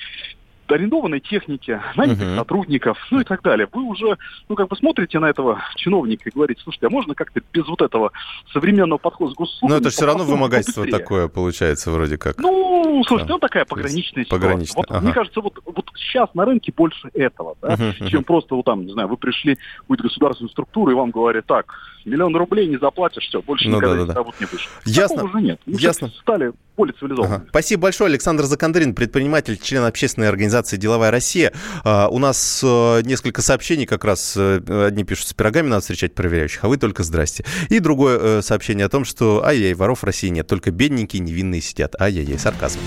арендованной 0.67 1.19
техники, 1.19 1.79
нанятых 1.95 2.23
uh-huh. 2.23 2.37
сотрудников, 2.37 2.97
ну 3.11 3.21
и 3.21 3.23
так 3.23 3.41
далее. 3.41 3.67
Вы 3.71 3.83
уже, 3.83 4.17
ну, 4.49 4.55
как 4.55 4.69
бы 4.69 4.75
смотрите 4.75 5.19
на 5.19 5.29
этого 5.29 5.61
чиновника 5.75 6.29
и 6.29 6.31
говорите, 6.33 6.61
слушайте, 6.63 6.87
а 6.87 6.89
можно 6.89 7.15
как-то 7.15 7.41
без 7.51 7.67
вот 7.67 7.81
этого 7.81 8.11
современного 8.51 8.97
подхода 8.97 9.31
с 9.31 9.35
госуслугами... 9.35 9.77
Но 9.77 9.81
это 9.81 9.89
все 9.89 10.05
равно 10.05 10.23
вымогательство 10.23 10.85
такое 10.87 11.27
получается 11.27 11.91
вроде 11.91 12.17
как. 12.17 12.37
Ну, 12.37 13.03
слушайте, 13.07 13.29
да. 13.29 13.33
ну 13.35 13.39
такая 13.39 13.65
пограничная 13.65 14.25
ситуация. 14.25 14.47
Пограничная. 14.47 14.75
Вот, 14.77 14.91
ага. 14.91 15.01
Мне 15.01 15.13
кажется, 15.13 15.41
вот, 15.41 15.59
вот 15.65 15.85
сейчас 15.95 16.33
на 16.33 16.45
рынке 16.45 16.73
больше 16.75 17.09
этого, 17.13 17.55
да, 17.61 17.75
uh-huh, 17.75 18.09
чем 18.09 18.21
uh-huh. 18.21 18.25
просто 18.25 18.55
вот 18.55 18.65
там, 18.65 18.85
не 18.85 18.93
знаю, 18.93 19.07
вы 19.07 19.17
пришли 19.17 19.55
в 19.55 19.81
какую-то 19.81 20.03
государственную 20.03 20.51
структуру 20.51 20.91
и 20.91 20.95
вам 20.95 21.11
говорят, 21.11 21.45
так, 21.45 21.73
миллион 22.05 22.35
рублей 22.35 22.67
не 22.67 22.77
заплатишь, 22.77 23.23
все, 23.23 23.41
больше 23.41 23.67
ну, 23.67 23.77
никогда 23.77 23.95
да, 23.95 24.01
да, 24.01 24.07
да. 24.07 24.13
работать 24.15 24.41
не 24.41 24.45
будешь. 24.47 24.69
Ясно. 24.85 25.15
Такого 25.17 25.29
уже 25.31 25.41
нет. 25.41 25.59
Мы 25.65 25.79
Ясно. 25.79 26.11
стали 26.21 26.51
более 26.75 26.93
цивилизованными. 26.93 27.35
Ага. 27.37 27.45
Спасибо 27.49 27.83
большое. 27.83 28.09
Александр 28.09 28.43
Закандрин, 28.43 28.95
предприниматель, 28.95 29.57
член 29.61 29.83
общественной 29.83 30.29
организации 30.29 30.77
«Деловая 30.77 31.11
Россия». 31.11 31.53
А, 31.83 32.07
у 32.09 32.19
нас 32.19 32.61
а, 32.65 33.01
несколько 33.01 33.41
сообщений 33.41 33.85
как 33.85 34.03
раз. 34.03 34.35
А, 34.37 34.85
одни 34.87 35.03
пишут, 35.03 35.27
с 35.27 35.33
пирогами 35.33 35.67
надо 35.67 35.81
встречать 35.81 36.15
проверяющих, 36.15 36.63
а 36.63 36.67
вы 36.67 36.77
только 36.77 37.03
здрасте. 37.03 37.45
И 37.69 37.79
другое 37.79 38.19
а, 38.21 38.41
сообщение 38.41 38.85
о 38.85 38.89
том, 38.89 39.05
что 39.05 39.45
ай-яй, 39.45 39.73
воров 39.73 39.99
в 40.01 40.03
России 40.03 40.29
нет, 40.29 40.47
только 40.47 40.71
бедненькие 40.71 41.21
невинные 41.21 41.61
сидят. 41.61 41.99
Ай-яй-яй, 41.99 42.39
сарказм. 42.39 42.79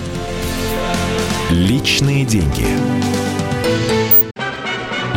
Личные 1.51 2.25
деньги. 2.25 3.16